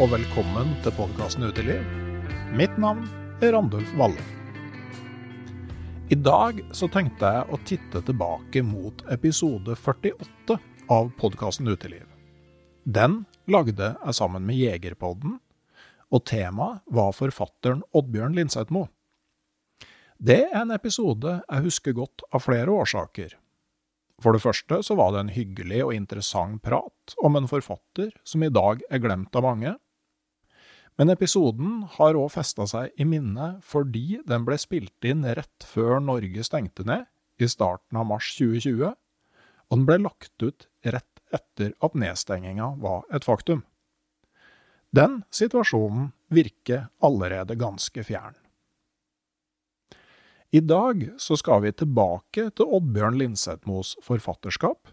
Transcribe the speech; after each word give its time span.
Og 0.00 0.08
velkommen 0.14 0.70
til 0.80 0.94
podkasten 0.96 1.44
Uteliv. 1.44 1.82
Mitt 2.56 2.72
navn 2.80 3.02
er 3.44 3.50
Randulf 3.52 3.90
Valle. 4.00 4.22
I 6.08 6.16
dag 6.16 6.62
så 6.72 6.86
tenkte 6.88 7.28
jeg 7.34 7.42
å 7.52 7.58
titte 7.68 8.00
tilbake 8.06 8.62
mot 8.64 9.02
episode 9.12 9.76
48 9.76 10.56
av 10.96 11.10
podkasten 11.20 11.68
Uteliv. 11.68 12.06
Den 12.88 13.26
lagde 13.44 13.90
jeg 13.92 14.16
sammen 14.16 14.46
med 14.48 14.56
Jegerpodden, 14.62 15.36
og 16.08 16.24
temaet 16.32 16.80
var 16.88 17.12
forfatteren 17.12 17.84
Oddbjørn 17.92 18.40
Lindsethmo. 18.40 18.86
Det 20.16 20.46
er 20.46 20.62
en 20.62 20.72
episode 20.72 21.42
jeg 21.42 21.66
husker 21.68 21.98
godt 22.00 22.24
av 22.32 22.46
flere 22.46 22.72
årsaker. 22.72 23.36
For 24.24 24.32
det 24.32 24.46
første 24.48 24.80
så 24.80 24.96
var 24.96 25.12
det 25.12 25.26
en 25.26 25.36
hyggelig 25.36 25.84
og 25.84 25.94
interessant 25.98 26.64
prat 26.64 27.20
om 27.20 27.36
en 27.36 27.52
forfatter 27.52 28.16
som 28.24 28.48
i 28.48 28.52
dag 28.52 28.80
er 28.88 29.04
glemt 29.04 29.36
av 29.36 29.44
mange. 29.44 29.76
Men 30.98 31.12
episoden 31.12 31.84
har 31.96 32.18
òg 32.18 32.32
festa 32.34 32.66
seg 32.68 32.90
i 33.00 33.06
minnet 33.08 33.62
fordi 33.66 34.20
den 34.28 34.44
ble 34.48 34.58
spilt 34.60 35.06
inn 35.06 35.24
rett 35.24 35.66
før 35.66 36.00
Norge 36.04 36.44
stengte 36.44 36.84
ned, 36.88 37.06
i 37.40 37.48
starten 37.48 37.96
av 37.96 38.04
mars 38.10 38.34
2020, 38.36 38.90
og 38.92 39.78
den 39.78 39.86
ble 39.88 39.96
lagt 40.02 40.44
ut 40.44 40.66
rett 40.84 41.22
etter 41.32 41.72
at 41.80 41.96
nedstenginga 41.96 42.74
var 42.82 43.06
et 43.14 43.24
faktum. 43.24 43.62
Den 44.90 45.22
situasjonen 45.30 46.10
virker 46.34 46.88
allerede 47.00 47.54
ganske 47.56 48.04
fjern. 48.04 48.34
I 50.50 50.60
dag 50.60 51.04
så 51.22 51.36
skal 51.38 51.62
vi 51.62 51.70
tilbake 51.72 52.48
til 52.58 52.72
Oddbjørn 52.76 53.20
Linsetmos 53.20 53.94
forfatterskap, 54.02 54.90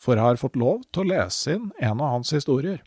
for 0.00 0.16
jeg 0.16 0.24
har 0.24 0.40
fått 0.40 0.56
lov 0.56 0.80
til 0.88 1.04
å 1.04 1.10
lese 1.12 1.58
inn 1.58 1.68
en 1.76 2.00
av 2.00 2.16
hans 2.16 2.32
historier. 2.32 2.80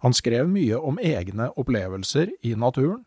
Han 0.00 0.16
skrev 0.16 0.48
mye 0.48 0.78
om 0.78 0.98
egne 1.02 1.50
opplevelser 1.60 2.32
i 2.46 2.54
naturen, 2.56 3.02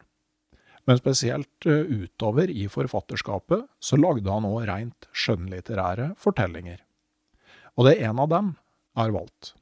men 0.86 1.00
spesielt 1.00 1.66
eh, 1.66 1.88
utover 1.88 2.52
i 2.52 2.68
forfatterskapet 2.70 3.66
så 3.80 3.98
lagde 3.98 4.30
han 4.30 4.46
òg 4.46 4.68
rent 4.68 5.08
skjønnlitterære 5.16 6.12
fortellinger. 6.22 6.84
Og 7.80 7.88
det 7.88 7.98
en 8.04 8.20
av 8.22 8.30
dem 8.30 8.52
er 9.00 9.14
valgt. 9.16 9.54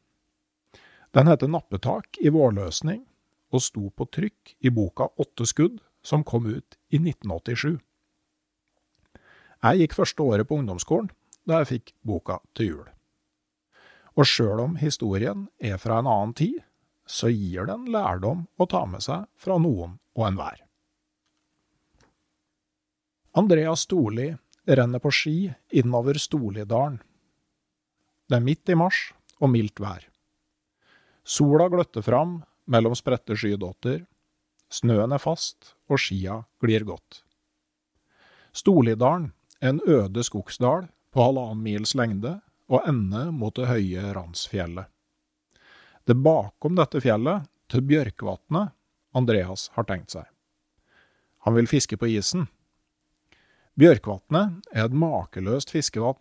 Den 1.16 1.28
heter 1.28 1.52
Nappetak 1.52 2.20
i 2.20 2.32
vårløsning, 2.34 3.06
og 3.52 3.64
sto 3.64 3.90
på 3.96 4.08
trykk 4.08 4.56
i 4.64 4.72
boka 4.74 5.10
Åtte 5.20 5.48
skudd, 5.48 5.80
som 6.04 6.24
kom 6.26 6.48
ut 6.50 6.78
i 6.90 6.98
1987. 6.98 7.78
Jeg 9.62 9.84
gikk 9.84 9.94
første 9.94 10.26
året 10.26 10.48
på 10.50 10.58
ungdomsskolen 10.58 11.12
da 11.46 11.62
jeg 11.62 11.70
fikk 11.70 11.94
boka 12.06 12.40
til 12.58 12.72
jul. 12.72 12.88
Og 14.18 14.28
sjøl 14.28 14.60
om 14.64 14.76
historien 14.82 15.46
er 15.62 15.78
fra 15.82 16.00
en 16.02 16.10
annen 16.10 16.34
tid, 16.38 16.58
så 17.12 17.30
gir 17.32 17.68
den 17.68 17.90
lærdom 17.92 18.46
å 18.56 18.68
ta 18.72 18.86
med 18.88 19.04
seg 19.04 19.28
fra 19.40 19.58
noen 19.60 19.98
og 20.16 20.28
enhver. 20.30 20.62
Andreas 23.36 23.84
Storli 23.88 24.30
renner 24.68 25.00
på 25.04 25.12
ski 25.12 25.36
innover 25.76 26.20
Storlidalen. 26.20 27.00
Det 28.28 28.38
er 28.38 28.46
midt 28.46 28.72
i 28.72 28.78
mars 28.80 29.10
og 29.40 29.52
mildt 29.52 29.82
vær. 29.84 30.06
Sola 31.28 31.68
gløtter 31.72 32.04
fram 32.06 32.40
mellom 32.72 32.96
spredte 32.96 33.36
skydotter, 33.36 34.06
snøen 34.72 35.12
er 35.12 35.22
fast 35.22 35.74
og 35.92 36.00
skia 36.00 36.42
glir 36.64 36.88
godt. 36.88 37.24
Storlidalen 38.56 39.32
en 39.62 39.84
øde 39.88 40.24
skogsdal 40.24 40.88
på 41.12 41.28
halvannen 41.28 41.62
mils 41.64 41.94
lengde 41.96 42.38
og 42.72 42.88
ende 42.88 43.28
mot 43.36 43.56
det 43.56 43.68
høye 43.68 44.12
Randsfjellet. 44.16 44.88
Det 46.12 46.18
er 46.18 46.26
bakom 46.26 46.74
dette 46.76 47.00
fjellet, 47.00 47.46
til 47.72 47.86
Bjørkvatnet, 47.88 48.74
Andreas 49.16 49.70
har 49.78 49.86
tenkt 49.88 50.12
seg. 50.12 50.26
Han 51.48 51.56
vil 51.56 51.70
fiske 51.72 51.96
på 51.96 52.10
isen. 52.12 52.50
Bjørkvatnet 53.80 54.58
er 54.74 54.90
et 54.90 54.98
makeløst 55.06 55.72
fiskevann. 55.72 56.20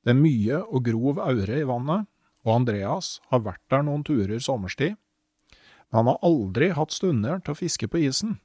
Det 0.00 0.14
er 0.14 0.16
mye 0.16 0.62
og 0.62 0.86
grov 0.88 1.20
aure 1.20 1.60
i 1.60 1.68
vannet, 1.68 2.08
og 2.40 2.54
Andreas 2.54 3.18
har 3.28 3.44
vært 3.44 3.60
der 3.68 3.84
noen 3.84 4.00
turer 4.08 4.40
sommerstid, 4.40 4.96
men 4.96 6.00
han 6.00 6.12
har 6.14 6.24
aldri 6.30 6.72
hatt 6.72 6.96
stunder 6.96 7.44
til 7.44 7.52
å 7.52 7.60
fiske 7.60 7.84
på 7.84 8.00
isen. 8.08 8.38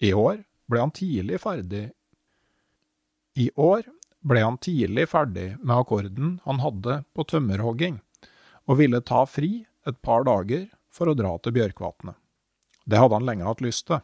I 0.00 0.16
år 0.16 0.40
ble 0.72 0.86
han 0.86 0.96
tidlig 0.96 1.44
ferdig 1.44 1.90
i 3.36 3.50
år 3.60 3.84
ble 4.24 4.40
han 4.40 4.56
tidlig 4.56 5.10
ferdig 5.12 5.50
med 5.60 5.76
akkorden 5.76 6.38
han 6.48 6.64
hadde 6.64 7.02
på 7.12 7.28
tømmerhogging, 7.28 8.00
og 8.68 8.78
ville 8.80 9.00
ta 9.00 9.24
fri 9.26 9.64
et 9.88 10.00
par 10.04 10.26
dager 10.28 10.68
for 10.92 11.08
å 11.08 11.16
dra 11.16 11.34
til 11.40 11.56
Bjørkvatnet. 11.56 12.16
Det 12.88 13.00
hadde 13.00 13.16
han 13.16 13.28
lenge 13.28 13.48
hatt 13.48 13.64
lyst 13.64 13.86
til. 13.88 14.02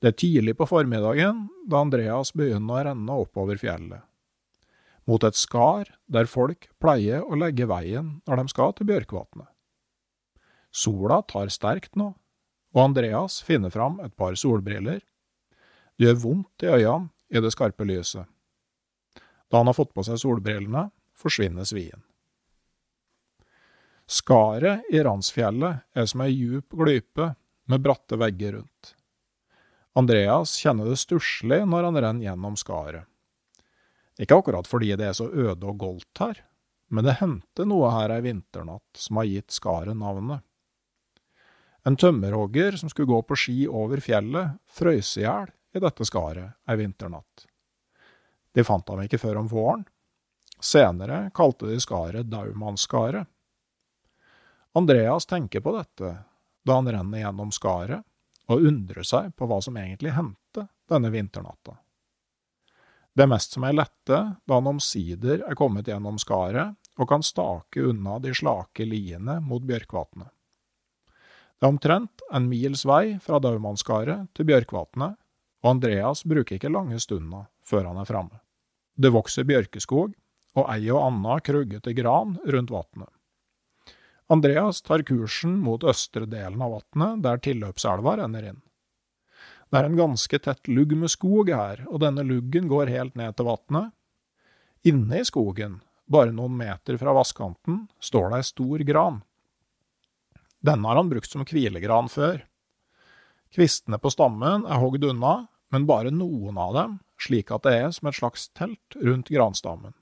Det 0.00 0.10
er 0.10 0.18
tidlig 0.20 0.56
på 0.58 0.68
formiddagen 0.68 1.46
da 1.70 1.80
Andreas 1.80 2.34
begynner 2.36 2.76
å 2.76 2.84
renne 2.90 3.16
oppover 3.24 3.60
fjellet. 3.60 4.04
Mot 5.08 5.24
et 5.24 5.36
skar 5.36 5.88
der 6.08 6.28
folk 6.28 6.68
pleier 6.80 7.24
å 7.24 7.36
legge 7.36 7.68
veien 7.68 8.18
når 8.28 8.40
de 8.40 8.52
skal 8.52 8.72
til 8.76 8.88
Bjørkvatnet. 8.88 9.48
Sola 10.74 11.20
tar 11.28 11.52
sterkt 11.54 11.94
nå, 11.96 12.10
og 12.74 12.80
Andreas 12.82 13.38
finner 13.46 13.70
fram 13.70 14.00
et 14.02 14.16
par 14.18 14.34
solbriller. 14.36 15.04
Det 15.94 16.08
gjør 16.08 16.22
vondt 16.24 16.64
i 16.66 16.72
øynene 16.72 17.12
i 17.30 17.40
det 17.44 17.52
skarpe 17.54 17.86
lyset. 17.86 18.26
Da 19.48 19.60
han 19.60 19.70
har 19.70 19.76
fått 19.76 19.94
på 19.94 20.02
seg 20.02 20.18
solbrillene, 20.18 20.88
forsvinner 21.14 21.68
svien. 21.68 22.02
Skaret 24.06 24.84
i 24.92 25.00
Randsfjellet 25.00 25.84
er 25.96 26.06
som 26.06 26.20
ei 26.24 26.34
djup 26.34 26.74
glype 26.76 27.30
med 27.70 27.80
bratte 27.80 28.18
vegger 28.20 28.58
rundt. 28.58 28.94
Andreas 29.96 30.56
kjenner 30.60 30.90
det 30.90 30.98
stusslig 31.00 31.62
når 31.64 31.88
han 31.88 32.00
renner 32.02 32.26
gjennom 32.26 32.56
skaret. 32.60 33.06
Ikke 34.20 34.36
akkurat 34.38 34.68
fordi 34.68 34.92
det 34.98 35.08
er 35.08 35.16
så 35.16 35.30
øde 35.30 35.70
og 35.70 35.78
goldt 35.80 36.20
her, 36.20 36.42
men 36.92 37.06
det 37.06 37.16
hendte 37.22 37.66
noe 37.66 37.90
her 37.94 38.12
ei 38.14 38.22
vinternatt 38.26 39.00
som 39.00 39.18
har 39.18 39.30
gitt 39.30 39.54
skaret 39.54 39.96
navnet. 39.98 40.44
En 41.84 41.96
tømmerhogger 41.96 42.76
som 42.80 42.92
skulle 42.92 43.10
gå 43.10 43.22
på 43.28 43.36
ski 43.36 43.56
over 43.68 44.00
fjellet, 44.04 44.56
frøys 44.70 45.16
i 45.18 45.24
hjel 45.24 45.50
i 45.74 45.82
dette 45.82 46.06
skaret 46.06 46.54
ei 46.70 46.78
vinternatt. 46.80 47.46
De 48.54 48.64
fant 48.64 48.88
ham 48.88 49.02
ikke 49.02 49.18
før 49.18 49.42
om 49.42 49.50
våren. 49.50 49.82
Senere 50.62 51.28
kalte 51.34 51.68
de 51.68 51.80
skaret 51.82 52.30
Daumannsskaret. 52.30 53.26
Andreas 54.74 55.26
tenker 55.26 55.60
på 55.60 55.76
dette 55.76 56.16
da 56.64 56.74
han 56.74 56.88
renner 56.88 57.20
gjennom 57.20 57.52
skaret, 57.52 58.02
og 58.48 58.66
undrer 58.68 59.06
seg 59.06 59.30
på 59.36 59.46
hva 59.48 59.60
som 59.64 59.76
egentlig 59.80 60.12
hendte 60.16 60.66
denne 60.90 61.10
vinternatta. 61.12 61.76
Det 63.14 63.24
er 63.24 63.30
mest 63.30 63.54
som 63.54 63.64
er 63.64 63.76
lette, 63.76 64.18
da 64.34 64.58
han 64.58 64.68
omsider 64.68 65.44
er 65.46 65.56
kommet 65.56 65.88
gjennom 65.88 66.18
skaret 66.20 66.74
og 66.98 67.08
kan 67.08 67.22
stake 67.22 67.84
unna 67.86 68.18
de 68.22 68.34
slake 68.34 68.86
liene 68.88 69.38
mot 69.44 69.62
Bjørkvatnet. 69.62 70.32
Det 71.54 71.68
er 71.68 71.70
omtrent 71.70 72.24
en 72.34 72.50
mils 72.50 72.82
vei 72.84 73.16
fra 73.22 73.38
Daumannsskaret 73.38 74.26
til 74.34 74.50
Bjørkvatnet, 74.50 75.14
og 75.62 75.70
Andreas 75.70 76.24
bruker 76.26 76.58
ikke 76.58 76.72
lange 76.72 76.98
stunda 77.00 77.46
før 77.64 77.92
han 77.92 78.02
er 78.02 78.10
framme. 78.10 78.42
Det 78.98 79.14
vokser 79.14 79.46
bjørkeskog 79.46 80.12
og 80.58 80.66
ei 80.74 80.90
og 80.90 81.00
anna 81.06 81.38
kruggete 81.42 81.94
gran 81.96 82.36
rundt 82.44 82.74
vatnet. 82.74 83.13
Andreas 84.32 84.80
tar 84.82 85.02
kursen 85.04 85.58
mot 85.60 85.84
østre 85.84 86.24
delen 86.30 86.62
av 86.64 86.78
vatnet, 86.78 87.20
der 87.24 87.42
tilløpselva 87.44 88.16
renner 88.22 88.52
inn. 88.52 88.62
Det 89.68 89.80
er 89.80 89.88
en 89.88 89.98
ganske 89.98 90.38
tett 90.38 90.70
lugg 90.70 90.94
med 90.96 91.12
skog 91.12 91.50
her, 91.52 91.82
og 91.90 92.00
denne 92.04 92.24
luggen 92.24 92.68
går 92.70 92.92
helt 92.94 93.16
ned 93.18 93.36
til 93.36 93.48
vatnet. 93.48 93.92
Inne 94.86 95.20
i 95.20 95.26
skogen, 95.28 95.80
bare 96.06 96.32
noen 96.32 96.56
meter 96.56 96.96
fra 97.00 97.14
vannkanten, 97.16 97.86
står 98.00 98.30
det 98.30 98.40
ei 98.40 98.48
stor 98.48 98.84
gran. 98.88 99.22
Denne 100.64 100.88
har 100.88 101.00
han 101.00 101.10
brukt 101.10 101.28
som 101.28 101.44
hvilegran 101.44 102.08
før. 102.12 102.44
Kvistene 103.52 104.00
på 104.00 104.12
stammen 104.12 104.64
er 104.64 104.80
hogd 104.80 105.04
unna, 105.04 105.34
men 105.74 105.88
bare 105.90 106.14
noen 106.14 106.56
av 106.60 106.72
dem, 106.76 106.96
slik 107.20 107.52
at 107.52 107.66
det 107.66 107.74
er 107.76 107.92
som 107.92 108.08
et 108.08 108.16
slags 108.16 108.48
telt 108.56 108.96
rundt 109.00 109.28
granstammen. 109.32 109.92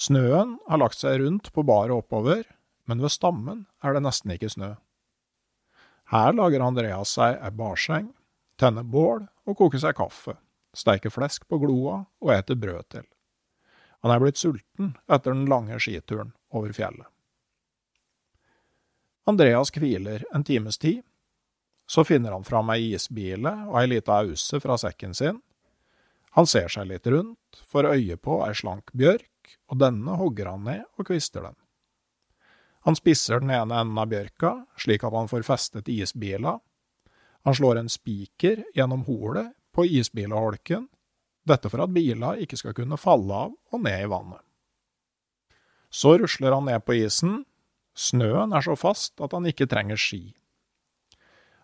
Snøen 0.00 0.56
har 0.68 0.80
lagt 0.80 0.98
seg 1.02 1.20
rundt 1.20 1.52
på 1.52 1.64
baret 1.66 1.94
oppover, 1.94 2.46
men 2.88 3.02
ved 3.02 3.14
stammen 3.14 3.66
er 3.82 3.94
det 3.94 4.02
nesten 4.04 4.34
ikke 4.34 4.50
snø. 4.52 4.74
Her 6.12 6.34
lager 6.36 6.64
Andreas 6.64 7.14
seg 7.16 7.38
ei 7.40 7.52
barseng, 7.56 8.10
tenner 8.60 8.84
bål 8.84 9.24
og 9.48 9.56
koker 9.58 9.80
seg 9.80 9.96
kaffe, 9.96 10.36
steiker 10.76 11.12
flesk 11.14 11.46
på 11.48 11.60
gloa 11.62 12.02
og 12.20 12.34
eter 12.34 12.58
brød 12.58 12.88
til. 12.92 13.06
Han 14.02 14.12
er 14.12 14.20
blitt 14.22 14.40
sulten 14.40 14.96
etter 15.06 15.30
den 15.30 15.46
lange 15.50 15.78
skituren 15.80 16.34
over 16.50 16.74
fjellet. 16.74 17.06
Andreas 19.30 19.70
hviler 19.70 20.24
en 20.34 20.44
times 20.44 20.78
tid. 20.78 21.02
Så 21.86 22.04
finner 22.04 22.32
han 22.32 22.44
fram 22.44 22.70
ei 22.74 22.92
isbile 22.96 23.52
og 23.68 23.76
ei 23.78 23.88
lita 23.90 24.18
ause 24.22 24.58
fra 24.62 24.78
sekken 24.80 25.14
sin. 25.14 25.38
Han 26.34 26.48
ser 26.48 26.70
seg 26.72 26.88
litt 26.88 27.06
rundt, 27.06 27.62
får 27.68 27.90
øye 27.92 28.16
på 28.16 28.40
ei 28.46 28.54
slank 28.56 28.90
bjørk, 28.96 29.58
og 29.68 29.78
denne 29.82 30.16
hogger 30.18 30.48
han 30.50 30.64
ned 30.66 30.84
og 30.96 31.06
kvister 31.10 31.44
den. 31.46 31.58
Han 32.82 32.98
spisser 32.98 33.40
den 33.40 33.52
ene 33.54 33.78
enden 33.78 33.98
av 33.98 34.08
bjørka, 34.10 34.52
slik 34.80 35.04
at 35.06 35.14
han 35.14 35.30
får 35.30 35.44
festet 35.46 35.90
isbila. 35.92 36.56
Han 37.46 37.54
slår 37.54 37.78
en 37.78 37.90
spiker 37.90 38.64
gjennom 38.74 39.04
holet 39.06 39.52
på 39.74 39.86
isbileholken, 39.86 40.88
dette 41.46 41.70
for 41.70 41.82
at 41.82 41.94
bila 41.94 42.34
ikke 42.42 42.58
skal 42.58 42.74
kunne 42.76 42.98
falle 43.00 43.38
av 43.46 43.54
og 43.74 43.82
ned 43.82 44.04
i 44.04 44.10
vannet. 44.10 44.42
Så 45.92 46.16
rusler 46.18 46.54
han 46.54 46.66
ned 46.66 46.82
på 46.86 46.96
isen, 46.96 47.42
snøen 47.94 48.54
er 48.56 48.64
så 48.64 48.76
fast 48.78 49.20
at 49.22 49.34
han 49.36 49.46
ikke 49.46 49.68
trenger 49.70 49.98
ski. 50.00 50.32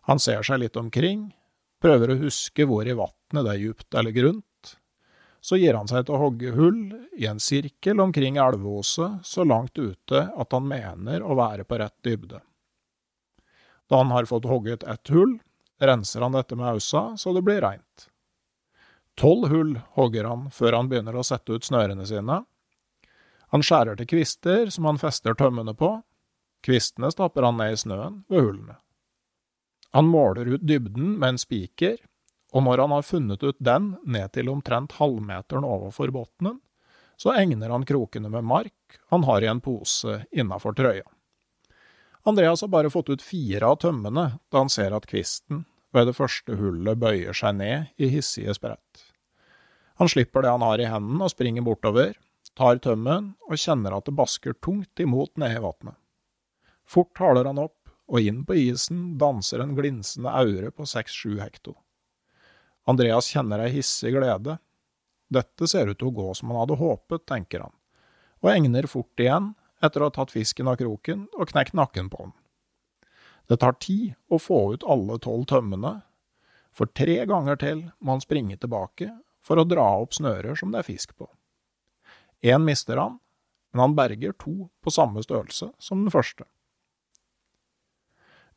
Han 0.09 0.21
ser 0.23 0.45
seg 0.47 0.63
litt 0.63 0.77
omkring, 0.81 1.31
prøver 1.83 2.13
å 2.13 2.21
huske 2.23 2.67
hvor 2.69 2.87
i 2.87 2.97
vatnet 2.97 3.47
det 3.47 3.55
er 3.55 3.63
djupt 3.63 3.97
eller 3.99 4.15
grunt, 4.15 4.48
så 5.41 5.57
gir 5.57 5.77
han 5.79 5.89
seg 5.89 6.07
til 6.07 6.17
å 6.17 6.23
hogge 6.25 6.53
hull 6.57 6.83
i 7.17 7.27
en 7.31 7.41
sirkel 7.43 8.01
omkring 8.01 8.39
elveoset 8.43 9.25
så 9.27 9.47
langt 9.47 9.79
ute 9.79 10.25
at 10.29 10.55
han 10.55 10.69
mener 10.69 11.23
å 11.23 11.37
være 11.39 11.65
på 11.65 11.79
rett 11.79 11.97
dybde. 12.05 12.41
Da 13.89 14.03
han 14.03 14.13
har 14.13 14.29
fått 14.29 14.49
hogget 14.49 14.85
ett 14.85 15.09
hull, 15.15 15.39
renser 15.81 16.25
han 16.27 16.35
dette 16.37 16.57
med 16.59 16.75
ausa 16.75 17.13
så 17.17 17.33
det 17.33 17.45
blir 17.47 17.63
reint. 17.65 18.09
Tolv 19.19 19.49
hull 19.51 19.79
hogger 19.97 20.29
han 20.29 20.51
før 20.55 20.77
han 20.79 20.91
begynner 20.91 21.17
å 21.17 21.27
sette 21.27 21.57
ut 21.57 21.67
snørene 21.67 22.07
sine. 22.07 22.43
Han 23.55 23.65
skjærer 23.65 23.97
til 23.99 24.11
kvister 24.11 24.69
som 24.71 24.87
han 24.87 25.01
fester 25.01 25.35
tømmene 25.35 25.75
på. 25.75 25.97
Kvistene 26.63 27.11
stapper 27.15 27.47
han 27.47 27.57
ned 27.59 27.75
i 27.75 27.81
snøen 27.81 28.23
ved 28.29 28.45
hullene. 28.45 28.77
Han 29.97 30.11
måler 30.11 30.51
ut 30.53 30.67
dybden 30.69 31.17
med 31.19 31.35
en 31.35 31.41
spiker, 31.41 31.97
og 32.53 32.65
når 32.65 32.85
han 32.85 32.95
har 32.97 33.05
funnet 33.05 33.43
ut 33.45 33.59
den 33.61 33.93
ned 34.09 34.33
til 34.33 34.49
omtrent 34.49 34.97
halvmeteren 34.99 35.67
overfor 35.69 36.13
bunnen, 36.15 36.61
så 37.19 37.35
egner 37.35 37.73
han 37.75 37.87
krokene 37.87 38.31
med 38.31 38.47
mark 38.47 39.01
han 39.11 39.25
har 39.27 39.43
i 39.43 39.51
en 39.51 39.61
pose 39.61 40.23
innafor 40.31 40.77
trøya. 40.79 41.05
Andreas 42.29 42.61
har 42.61 42.71
bare 42.73 42.91
fått 42.91 43.11
ut 43.11 43.25
fire 43.25 43.67
av 43.67 43.81
tømmene 43.83 44.27
da 44.39 44.61
han 44.61 44.71
ser 44.73 44.95
at 44.97 45.07
kvisten 45.09 45.65
ved 45.97 46.09
det 46.09 46.17
første 46.17 46.57
hullet 46.61 47.01
bøyer 47.01 47.37
seg 47.37 47.57
ned 47.59 47.93
i 47.97 48.11
hissige 48.13 48.55
sprett. 48.57 49.05
Han 49.99 50.11
slipper 50.11 50.45
det 50.45 50.53
han 50.53 50.63
har 50.63 50.81
i 50.81 50.89
hendene 50.89 51.27
og 51.27 51.33
springer 51.33 51.65
bortover, 51.67 52.13
tar 52.59 52.79
tømmen 52.83 53.33
og 53.49 53.59
kjenner 53.59 53.97
at 53.97 54.07
det 54.07 54.15
basker 54.19 54.55
tungt 54.63 55.01
imot 55.03 55.35
nede 55.41 55.59
i 55.59 55.65
vannet. 55.65 55.97
Fort 56.89 57.19
haler 57.21 57.49
han 57.49 57.61
opp, 57.61 57.75
og 58.09 58.25
inn 58.25 58.41
på 58.49 58.57
isen 58.57 59.19
danser 59.21 59.61
en 59.61 59.75
glinsende 59.77 60.33
aure 60.33 60.71
på 60.73 60.87
seks–sju 60.89 61.37
hekto. 61.43 61.75
Andreas 62.89 63.29
kjenner 63.29 63.61
ei 63.61 63.73
hissig 63.75 64.15
glede. 64.15 64.57
Dette 65.29 65.69
ser 65.69 65.91
ut 65.91 65.99
til 66.01 66.09
å 66.09 66.17
gå 66.17 66.29
som 66.35 66.49
han 66.49 66.63
hadde 66.63 66.79
håpet, 66.81 67.27
tenker 67.29 67.67
han, 67.67 67.75
og 68.41 68.51
egner 68.55 68.89
fort 68.89 69.21
igjen 69.21 69.53
etter 69.85 70.01
å 70.01 70.09
ha 70.09 70.15
tatt 70.15 70.33
fisken 70.33 70.71
av 70.71 70.79
kroken 70.81 71.27
og 71.37 71.51
knekt 71.53 71.77
nakken 71.77 72.09
på 72.09 72.23
den. 72.23 72.37
Det 73.49 73.59
tar 73.61 73.77
tid 73.81 74.17
å 74.33 74.41
få 74.41 74.61
ut 74.75 74.87
alle 74.89 75.19
tolv 75.21 75.47
tømmene, 75.53 75.99
for 76.73 76.89
tre 76.97 77.21
ganger 77.29 77.59
til 77.61 77.83
må 77.99 78.17
han 78.17 78.25
springe 78.25 78.57
tilbake 78.57 79.11
for 79.45 79.61
å 79.61 79.67
dra 79.69 79.87
opp 80.01 80.17
snører 80.17 80.57
som 80.59 80.73
det 80.73 80.83
er 80.83 80.89
fisk 80.89 81.15
på. 81.17 81.29
Én 82.45 82.65
mister 82.65 83.01
han, 83.01 83.19
men 83.73 83.85
han 83.85 83.97
berger 83.99 84.33
to 84.41 84.69
på 84.85 84.93
samme 84.95 85.25
størrelse 85.25 85.73
som 85.83 86.05
den 86.05 86.15
første. 86.15 86.47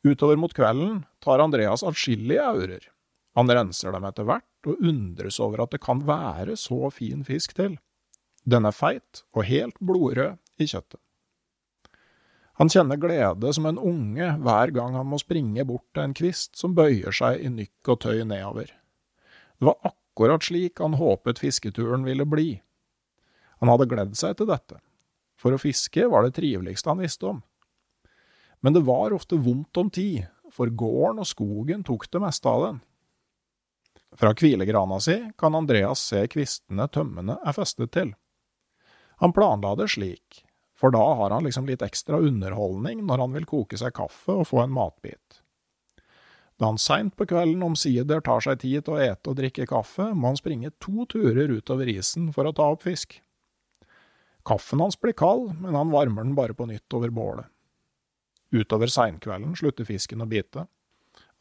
Utover 0.02 0.40
mot 0.40 0.54
kvelden 0.54 1.04
tar 1.22 1.42
Andreas 1.42 1.84
atskillige 1.86 2.42
aurer. 2.42 2.91
Han 3.38 3.48
renser 3.48 3.94
dem 3.94 4.04
etter 4.04 4.26
hvert 4.28 4.68
og 4.68 4.82
undres 4.84 5.38
over 5.40 5.64
at 5.64 5.72
det 5.72 5.80
kan 5.84 6.02
være 6.06 6.56
så 6.60 6.90
fin 6.92 7.24
fisk 7.24 7.56
til. 7.56 7.78
Den 8.44 8.66
er 8.68 8.74
feit 8.76 9.22
og 9.32 9.46
helt 9.48 9.78
blodrød 9.80 10.36
i 10.60 10.68
kjøttet. 10.68 11.00
Han 12.60 12.68
kjenner 12.68 13.00
glede 13.00 13.52
som 13.56 13.66
en 13.66 13.80
unge 13.80 14.26
hver 14.44 14.70
gang 14.76 14.94
han 14.98 15.08
må 15.08 15.18
springe 15.18 15.64
bort 15.66 15.86
til 15.94 16.04
en 16.04 16.16
kvist 16.16 16.58
som 16.60 16.76
bøyer 16.76 17.14
seg 17.16 17.40
i 17.40 17.48
nykk 17.50 17.94
og 17.94 18.02
tøy 18.04 18.20
nedover. 18.28 18.68
Det 19.56 19.68
var 19.70 19.80
akkurat 19.88 20.44
slik 20.44 20.82
han 20.82 20.98
håpet 21.00 21.40
fisketuren 21.40 22.04
ville 22.04 22.28
bli. 22.28 22.60
Han 23.62 23.72
hadde 23.72 23.88
gledd 23.88 24.14
seg 24.18 24.36
til 24.36 24.50
dette, 24.50 24.76
for 25.38 25.54
å 25.54 25.62
fiske 25.62 26.04
var 26.12 26.26
det 26.26 26.36
triveligste 26.36 26.92
han 26.92 27.00
visste 27.00 27.30
om. 27.30 27.40
Men 28.60 28.76
det 28.76 28.84
var 28.86 29.14
ofte 29.16 29.40
vondt 29.40 29.78
om 29.80 29.90
tid, 29.90 30.26
for 30.52 30.68
gården 30.68 31.22
og 31.22 31.26
skogen 31.30 31.86
tok 31.86 32.04
det 32.12 32.20
meste 32.20 32.50
av 32.50 32.66
den. 32.66 32.82
Fra 34.12 34.34
hvilegrana 34.36 35.00
si 35.00 35.16
kan 35.38 35.54
Andreas 35.54 36.02
se 36.12 36.26
kvistene 36.28 36.88
tømmene 36.92 37.38
er 37.40 37.56
festet 37.56 37.92
til. 37.96 38.12
Han 39.22 39.32
planla 39.32 39.74
det 39.78 39.88
slik, 39.94 40.42
for 40.76 40.92
da 40.92 41.02
har 41.20 41.30
han 41.30 41.46
liksom 41.46 41.68
litt 41.68 41.84
ekstra 41.84 42.18
underholdning 42.20 43.04
når 43.06 43.24
han 43.24 43.36
vil 43.38 43.48
koke 43.48 43.78
seg 43.78 43.94
kaffe 43.96 44.34
og 44.42 44.48
få 44.50 44.64
en 44.64 44.74
matbit. 44.74 45.40
Da 46.60 46.68
han 46.68 46.78
seint 46.78 47.16
på 47.16 47.26
kvelden 47.26 47.62
omsider 47.64 48.20
tar 48.22 48.42
seg 48.44 48.60
tid 48.62 48.84
til 48.86 48.98
å 48.98 49.02
ete 49.02 49.32
og 49.32 49.38
drikke 49.38 49.66
kaffe, 49.66 50.12
må 50.14 50.30
han 50.30 50.38
springe 50.38 50.70
to 50.82 51.06
turer 51.10 51.50
utover 51.50 51.88
isen 51.90 52.28
for 52.34 52.46
å 52.46 52.52
ta 52.54 52.68
opp 52.74 52.84
fisk. 52.84 53.16
Kaffen 54.46 54.82
hans 54.82 54.98
blir 55.00 55.14
kald, 55.16 55.52
men 55.62 55.74
han 55.78 55.90
varmer 55.90 56.26
den 56.26 56.36
bare 56.38 56.54
på 56.54 56.66
nytt 56.68 56.94
over 56.94 57.10
bålet. 57.14 57.48
Utover 58.52 58.90
seinkvelden 58.92 59.56
slutter 59.56 59.86
fisken 59.88 60.22
å 60.22 60.28
bite. 60.28 60.66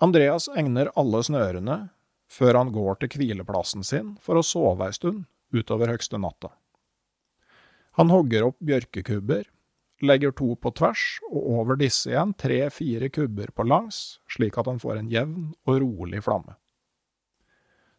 Andreas 0.02 0.48
egner 0.58 0.90
alle 0.98 1.22
snørene, 1.26 1.78
før 2.32 2.62
han 2.62 2.72
går 2.72 3.02
til 3.02 3.20
hvileplassen 3.20 3.84
sin 3.84 4.16
for 4.24 4.40
å 4.40 4.46
sove 4.46 4.88
ei 4.88 4.96
stund 4.96 5.26
utover 5.52 5.92
høgste 5.92 6.20
natta. 6.22 6.54
Han 8.00 8.12
hogger 8.14 8.48
opp 8.48 8.60
bjørkekubber, 8.64 9.44
legger 10.02 10.32
to 10.34 10.54
på 10.56 10.72
tvers 10.80 11.04
og 11.28 11.42
over 11.60 11.80
disse 11.80 12.10
igjen 12.10 12.32
tre–fire 12.40 13.12
kubber 13.14 13.52
på 13.52 13.66
langs, 13.68 14.22
slik 14.32 14.58
at 14.58 14.70
han 14.72 14.80
får 14.82 15.02
en 15.02 15.12
jevn 15.12 15.50
og 15.68 15.82
rolig 15.84 16.24
flamme. 16.24 16.56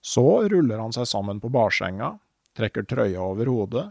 Så 0.03 0.25
ruller 0.51 0.81
han 0.83 0.95
seg 0.97 1.07
sammen 1.07 1.39
på 1.43 1.53
barsenga, 1.53 2.17
trekker 2.59 2.89
trøya 2.89 3.21
over 3.23 3.53
hodet, 3.53 3.85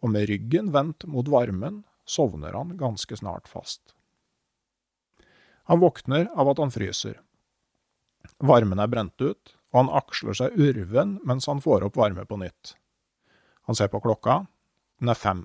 og 0.00 0.14
med 0.14 0.28
ryggen 0.30 0.70
vendt 0.72 1.04
mot 1.10 1.28
varmen 1.28 1.82
sovner 2.08 2.54
han 2.56 2.76
ganske 2.80 3.16
snart 3.16 3.50
fast. 3.50 3.92
Han 5.68 5.80
våkner 5.80 6.28
av 6.36 6.48
at 6.52 6.60
han 6.60 6.72
fryser. 6.72 7.18
Varmen 8.44 8.80
er 8.80 8.90
brent 8.92 9.20
ut, 9.20 9.54
og 9.74 9.80
han 9.80 9.92
aksler 9.98 10.38
seg 10.38 10.54
urven 10.54 11.18
mens 11.26 11.50
han 11.50 11.60
får 11.60 11.88
opp 11.88 11.98
varme 11.98 12.22
på 12.30 12.38
nytt. 12.38 12.76
Han 13.66 13.74
ser 13.74 13.90
på 13.90 13.98
klokka. 14.04 14.44
Den 15.02 15.10
er 15.10 15.18
fem. 15.18 15.42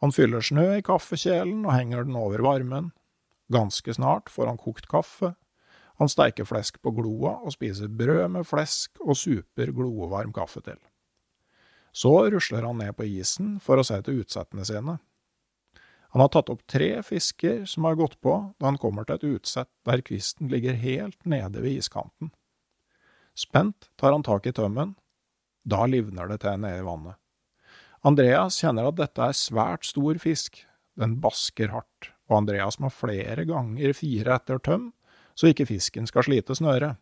Han 0.00 0.12
fyller 0.12 0.40
snø 0.44 0.78
i 0.78 0.84
kaffekjelen 0.84 1.66
og 1.66 1.74
henger 1.74 2.08
den 2.08 2.16
over 2.16 2.40
varmen. 2.44 2.92
Ganske 3.52 3.92
snart 3.92 4.32
får 4.32 4.48
han 4.48 4.60
kokt 4.60 4.88
kaffe. 4.88 5.34
Han 6.00 6.10
steiker 6.10 6.48
flesk 6.48 6.80
på 6.82 6.94
gloa 6.96 7.36
og 7.44 7.54
spiser 7.54 7.92
brød 7.92 8.32
med 8.38 8.48
flesk 8.48 8.96
og 9.04 9.18
super 9.20 9.70
glovarm 9.76 10.32
kaffe 10.34 10.64
til. 10.64 10.80
Så 11.94 12.10
rusler 12.32 12.64
han 12.66 12.80
ned 12.80 12.96
på 12.96 13.06
isen 13.06 13.58
for 13.62 13.78
å 13.78 13.84
se 13.86 14.00
til 14.02 14.24
utsettene 14.24 14.64
sine. 14.66 14.96
Han 16.14 16.22
har 16.22 16.30
tatt 16.30 16.50
opp 16.50 16.64
tre 16.70 16.96
fisker 17.06 17.64
som 17.70 17.86
har 17.86 17.98
gått 17.98 18.16
på 18.22 18.32
da 18.58 18.70
han 18.70 18.78
kommer 18.80 19.06
til 19.06 19.18
et 19.18 19.28
utsett 19.36 19.70
der 19.86 20.02
kvisten 20.02 20.50
ligger 20.50 20.78
helt 20.78 21.20
nede 21.26 21.62
ved 21.62 21.82
iskanten. 21.82 22.32
Spent 23.34 23.90
tar 23.96 24.12
han 24.14 24.22
tak 24.22 24.46
i 24.46 24.52
tømmen. 24.54 24.94
Da 25.64 25.86
livner 25.90 26.28
det 26.30 26.42
til 26.44 26.60
nede 26.60 26.82
i 26.82 26.86
vannet. 26.86 27.18
Andreas 28.04 28.58
kjenner 28.60 28.90
at 28.90 28.98
dette 28.98 29.22
er 29.24 29.36
svært 29.36 29.86
stor 29.88 30.18
fisk. 30.20 30.60
Den 31.00 31.16
basker 31.22 31.72
hardt, 31.72 32.10
og 32.28 32.42
Andreas 32.42 32.78
må 32.78 32.90
flere 32.92 33.46
ganger 33.48 33.96
fire 33.96 34.36
etter 34.36 34.60
tøm, 34.62 34.92
så 35.34 35.50
ikke 35.50 35.66
fisken 35.66 36.06
skal 36.06 36.26
slite 36.26 36.54
snøret. 36.54 37.00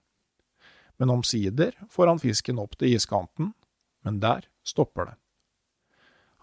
Men 0.97 1.11
omsider 1.11 1.75
får 1.91 2.13
han 2.13 2.23
fisken 2.23 2.61
opp 2.63 2.79
til 2.79 2.95
iskanten, 2.95 3.51
men 4.07 4.21
der 4.23 4.47
stopper 4.65 5.11
det. 5.11 5.17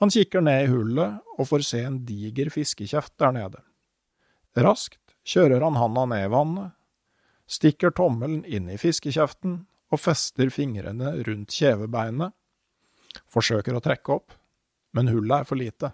Han 0.03 0.12
kikker 0.13 0.43
ned 0.43 0.65
i 0.65 0.69
hullet 0.72 1.36
og 1.38 1.48
får 1.50 1.65
se 1.67 1.81
en 1.84 2.01
diger 2.08 2.51
fiskekjeft 2.53 3.15
der 3.19 3.34
nede. 3.36 3.63
Raskt 4.60 5.15
kjører 5.27 5.63
han 5.63 5.79
handa 5.79 6.05
ned 6.08 6.27
i 6.27 6.31
vannet, 6.31 6.75
stikker 7.50 7.96
tommelen 7.96 8.43
inn 8.46 8.69
i 8.69 8.77
fiskekjeften 8.79 9.63
og 9.89 10.01
fester 10.01 10.51
fingrene 10.53 11.15
rundt 11.25 11.55
kjevebeinet, 11.55 12.36
forsøker 13.29 13.75
å 13.75 13.84
trekke 13.84 14.17
opp, 14.19 14.36
men 14.93 15.10
hullet 15.10 15.41
er 15.41 15.50
for 15.50 15.60
lite. 15.60 15.93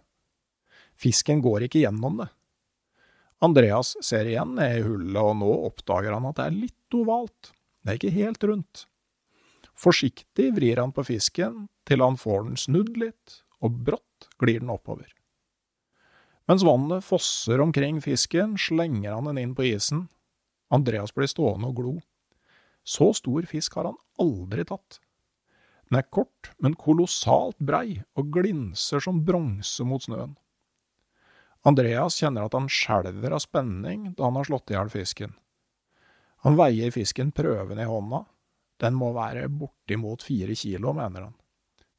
Fisken 1.00 1.42
går 1.44 1.68
ikke 1.68 1.84
gjennom 1.84 2.22
det. 2.24 2.30
Andreas 3.44 3.94
ser 4.04 4.28
igjen 4.30 4.56
ned 4.58 4.80
i 4.80 4.84
hullet, 4.86 5.22
og 5.22 5.36
nå 5.42 5.52
oppdager 5.70 6.16
han 6.16 6.28
at 6.30 6.40
det 6.40 6.46
er 6.48 6.60
litt 6.60 6.98
ovalt, 6.98 7.52
det 7.84 7.92
er 7.94 8.00
ikke 8.00 8.16
helt 8.16 8.48
rundt. 8.48 8.86
Forsiktig 9.76 10.54
vrir 10.56 10.80
han 10.80 10.96
på 10.96 11.04
fisken 11.04 11.66
til 11.88 12.02
han 12.02 12.16
får 12.18 12.48
den 12.48 12.60
snudd 12.60 12.96
litt, 12.98 13.42
og 13.64 13.84
brått 13.86 14.30
glir 14.40 14.64
den 14.64 14.72
oppover. 14.72 15.10
Mens 16.50 16.64
vannet 16.66 17.04
fosser 17.04 17.62
omkring 17.62 18.00
fisken, 18.06 18.56
slenger 18.58 19.16
han 19.16 19.28
den 19.30 19.42
inn 19.42 19.56
på 19.58 19.66
isen. 19.68 20.06
Andreas 20.74 21.14
blir 21.14 21.30
stående 21.30 21.72
og 21.72 21.80
glo. 21.80 21.94
Så 22.86 23.12
stor 23.18 23.48
fisk 23.50 23.76
har 23.80 23.90
han 23.90 23.98
aldri 24.22 24.66
tatt. 24.70 25.00
Den 25.90 26.00
er 26.00 26.10
kort, 26.10 26.52
men 26.62 26.78
kolossalt 26.78 27.58
brei 27.62 28.02
og 28.18 28.30
glinser 28.34 29.02
som 29.04 29.24
bronse 29.26 29.86
mot 29.86 30.06
snøen. 30.06 30.36
Andreas 31.66 32.20
kjenner 32.22 32.46
at 32.46 32.54
han 32.54 32.70
skjelver 32.70 33.34
av 33.34 33.42
spenning 33.42 34.12
da 34.14 34.28
han 34.28 34.38
har 34.38 34.50
slått 34.50 34.70
i 34.70 34.78
hjel 34.78 34.92
fisken. 34.94 35.34
Han 36.46 36.58
veier 36.60 36.94
fisken 36.94 37.32
prøvende 37.34 37.82
i 37.82 37.90
hånda. 37.90 38.22
Den 38.82 38.98
må 39.00 39.10
være 39.16 39.48
bortimot 39.50 40.22
fire 40.26 40.54
kilo, 40.58 40.94
mener 40.94 41.30
han. 41.30 41.36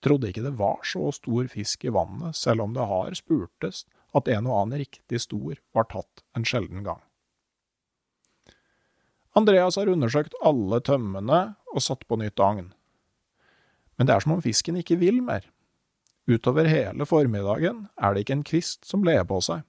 Trodde 0.05 0.31
ikke 0.31 0.45
det 0.45 0.55
var 0.59 0.85
så 0.87 1.09
stor 1.15 1.49
fisk 1.51 1.87
i 1.89 1.95
vannet, 1.95 2.37
selv 2.39 2.63
om 2.63 2.77
det 2.77 2.87
har 2.87 3.17
spurtes 3.19 3.87
at 4.15 4.29
en 4.31 4.47
og 4.47 4.61
annen 4.61 4.85
riktig 4.85 5.19
stor 5.25 5.59
var 5.75 5.89
tatt 5.91 6.23
en 6.37 6.47
sjelden 6.47 6.85
gang. 6.87 7.01
Andreas 9.37 9.77
har 9.77 9.91
undersøkt 9.93 10.35
alle 10.41 10.81
tømmene 10.81 11.41
og 11.75 11.83
satt 11.85 12.07
på 12.09 12.17
nytt 12.17 12.41
agn. 12.41 12.71
Men 13.97 14.09
det 14.09 14.15
er 14.15 14.25
som 14.25 14.37
om 14.37 14.43
fisken 14.45 14.79
ikke 14.81 14.97
vil 15.01 15.21
mer. 15.25 15.45
Utover 16.27 16.69
hele 16.69 17.07
formiddagen 17.07 17.87
er 18.01 18.15
det 18.15 18.25
ikke 18.25 18.39
en 18.39 18.47
kvist 18.47 18.89
som 18.89 19.05
ler 19.07 19.23
på 19.29 19.39
seg. 19.45 19.63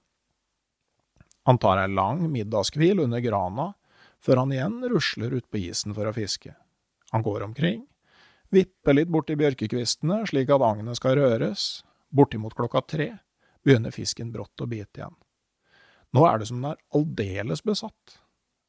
Han 1.48 1.60
tar 1.60 1.80
ei 1.80 1.88
lang 1.88 2.24
middagshvil 2.32 3.04
under 3.04 3.22
grana, 3.24 3.70
før 4.20 4.42
han 4.42 4.52
igjen 4.52 4.80
rusler 4.90 5.36
ut 5.38 5.46
på 5.48 5.60
isen 5.68 5.94
for 5.96 6.08
å 6.08 6.14
fiske. 6.16 6.52
Han 7.14 7.24
går 7.24 7.44
omkring, 7.46 7.84
vipper 8.52 8.96
litt 8.96 9.12
borti 9.12 9.36
bjørkekvistene 9.38 10.24
slik 10.28 10.50
at 10.52 10.64
agnet 10.64 10.98
skal 10.98 11.16
røres. 11.20 11.84
Bortimot 12.10 12.56
klokka 12.56 12.82
tre 12.88 13.10
begynner 13.64 13.94
fisken 13.94 14.32
brått 14.32 14.64
å 14.64 14.68
bite 14.68 15.00
igjen. 15.00 15.16
Nå 16.16 16.24
er 16.24 16.40
det 16.40 16.48
som 16.48 16.60
den 16.60 16.72
er 16.72 16.80
aldeles 16.96 17.62
besatt. 17.64 18.18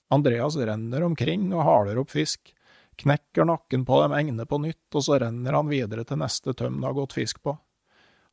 Andreas 0.09 0.57
renner 0.57 1.05
omkring 1.05 1.51
og 1.53 1.65
haler 1.67 1.99
opp 2.01 2.11
fisk, 2.13 2.53
knekker 2.99 3.47
nakken 3.47 3.85
på 3.87 4.01
dem 4.01 4.15
egne 4.17 4.45
på 4.49 4.59
nytt, 4.61 4.87
og 4.95 5.05
så 5.05 5.19
renner 5.21 5.55
han 5.55 5.69
videre 5.71 6.05
til 6.07 6.19
neste 6.19 6.55
tøm 6.57 6.79
det 6.79 6.89
har 6.89 6.97
gått 6.97 7.15
fisk 7.15 7.41
på. 7.45 7.55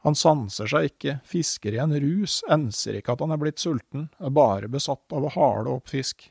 Han 0.07 0.17
sanser 0.19 0.71
seg 0.71 0.91
ikke, 0.91 1.19
fisker 1.27 1.75
i 1.75 1.81
en 1.83 1.95
rus, 2.03 2.41
enser 2.53 2.99
ikke 2.99 3.15
at 3.17 3.23
han 3.25 3.35
er 3.35 3.41
blitt 3.43 3.63
sulten, 3.63 4.09
er 4.23 4.35
bare 4.35 4.71
besatt 4.71 5.13
av 5.13 5.27
å 5.27 5.33
hale 5.35 5.73
opp 5.79 5.91
fisk. 5.91 6.29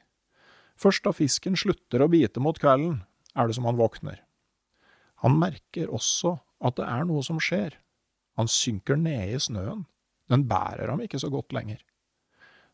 Først 0.80 1.06
da 1.06 1.14
fisken 1.16 1.58
slutter 1.60 2.04
å 2.04 2.12
bite 2.12 2.44
mot 2.44 2.60
kvelden, 2.60 3.02
er 3.36 3.48
det 3.48 3.58
som 3.58 3.68
han 3.68 3.80
våkner. 3.80 4.22
Han 5.24 5.40
merker 5.40 5.92
også 5.92 6.38
at 6.66 6.78
det 6.80 6.88
er 6.88 7.06
noe 7.08 7.24
som 7.26 7.40
skjer. 7.42 7.78
Han 8.40 8.50
synker 8.52 9.00
ned 9.00 9.36
i 9.36 9.42
snøen. 9.42 9.86
Den 10.32 10.48
bærer 10.50 10.92
ham 10.92 11.04
ikke 11.04 11.20
så 11.22 11.30
godt 11.32 11.54
lenger. 11.56 11.80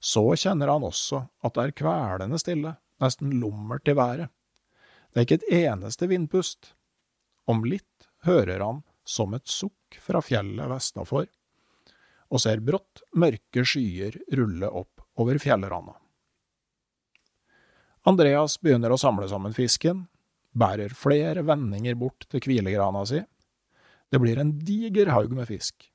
Så 0.02 0.24
kjenner 0.34 0.72
han 0.74 0.86
også 0.86 1.28
at 1.46 1.56
det 1.56 1.64
er 1.68 1.76
kvelende 1.78 2.40
stille, 2.42 2.76
nesten 3.02 3.36
lummert 3.42 3.88
i 3.88 3.96
været. 3.98 4.32
Det 5.12 5.22
er 5.22 5.28
ikke 5.28 5.40
et 5.42 5.52
eneste 5.68 6.08
vindpust. 6.10 6.74
Om 7.46 7.66
litt 7.68 8.08
hører 8.26 8.64
han 8.64 8.82
som 9.06 9.36
et 9.38 9.50
sukk 9.50 9.98
fra 10.02 10.22
fjellet 10.26 10.72
vestafor, 10.72 11.28
og 12.32 12.42
ser 12.42 12.64
brått 12.64 13.04
mørke 13.20 13.66
skyer 13.68 14.18
rulle 14.38 14.70
opp 14.70 15.04
over 15.22 15.38
fjellranda. 15.42 15.98
Andreas 18.08 18.56
begynner 18.58 18.94
å 18.94 18.98
samle 18.98 19.28
sammen 19.30 19.54
fisken, 19.54 20.08
bærer 20.58 20.96
flere 20.98 21.44
vendinger 21.46 21.98
bort 22.00 22.26
til 22.32 22.42
hvilegrana 22.42 23.04
si. 23.06 23.22
Det 24.12 24.20
blir 24.20 24.40
en 24.42 24.56
diger 24.66 25.12
haug 25.14 25.36
med 25.36 25.48
fisk. 25.52 25.86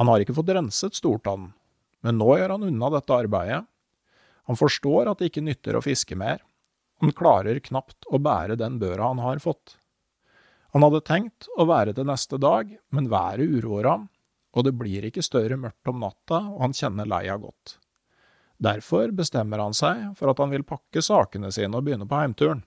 Han 0.00 0.08
har 0.08 0.22
ikke 0.22 0.36
fått 0.36 0.54
renset 0.56 0.96
stortannen, 0.96 1.52
men 2.06 2.20
nå 2.22 2.36
gjør 2.38 2.54
han 2.54 2.68
unna 2.68 2.90
dette 2.94 3.16
arbeidet. 3.16 3.64
Han 4.46 4.58
forstår 4.58 5.10
at 5.10 5.18
det 5.18 5.32
ikke 5.32 5.42
nytter 5.42 5.78
å 5.78 5.82
fiske 5.82 6.18
mer, 6.18 6.44
han 7.02 7.12
klarer 7.12 7.58
knapt 7.60 8.06
å 8.08 8.20
bære 8.22 8.56
den 8.56 8.78
børa 8.80 9.10
han 9.10 9.20
har 9.20 9.42
fått. 9.42 9.74
Han 10.72 10.84
hadde 10.84 11.02
tenkt 11.08 11.48
å 11.56 11.66
være 11.68 11.92
til 11.96 12.06
neste 12.08 12.38
dag, 12.40 12.70
men 12.92 13.10
været 13.12 13.50
uroer 13.58 13.88
ham, 13.90 14.06
og 14.56 14.64
det 14.64 14.72
blir 14.76 15.04
ikke 15.08 15.24
større 15.24 15.58
mørkt 15.60 15.90
om 15.90 16.00
natta, 16.00 16.40
og 16.54 16.62
han 16.64 16.76
kjenner 16.76 17.08
leia 17.08 17.36
godt. 17.40 17.76
Derfor 18.56 19.12
bestemmer 19.12 19.60
han 19.60 19.76
seg 19.76 20.14
for 20.16 20.32
at 20.32 20.40
han 20.40 20.52
vil 20.54 20.64
pakke 20.64 21.02
sakene 21.04 21.50
sine 21.52 21.76
og 21.76 21.84
begynne 21.84 22.08
på 22.08 22.16
heimturen. 22.16 22.62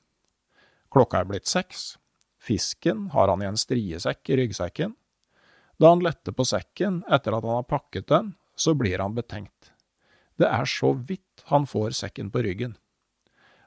Klokka 0.93 1.23
er 1.23 1.29
blitt 1.29 1.49
seks. 1.49 1.95
Fisken 2.39 3.07
har 3.15 3.31
han 3.31 3.41
i 3.41 3.49
en 3.49 3.57
striesekk 3.57 4.29
i 4.29 4.37
ryggsekken. 4.43 4.93
Da 5.81 5.89
han 5.89 6.03
letter 6.05 6.35
på 6.35 6.45
sekken 6.45 7.01
etter 7.09 7.33
at 7.33 7.45
han 7.45 7.57
har 7.61 7.69
pakket 7.69 8.09
den, 8.11 8.33
så 8.59 8.75
blir 8.75 8.99
han 8.99 9.15
betenkt. 9.15 9.71
Det 10.39 10.47
er 10.47 10.67
så 10.67 10.93
vidt 10.93 11.43
han 11.51 11.67
får 11.67 11.95
sekken 11.99 12.31
på 12.31 12.43
ryggen. 12.43 12.75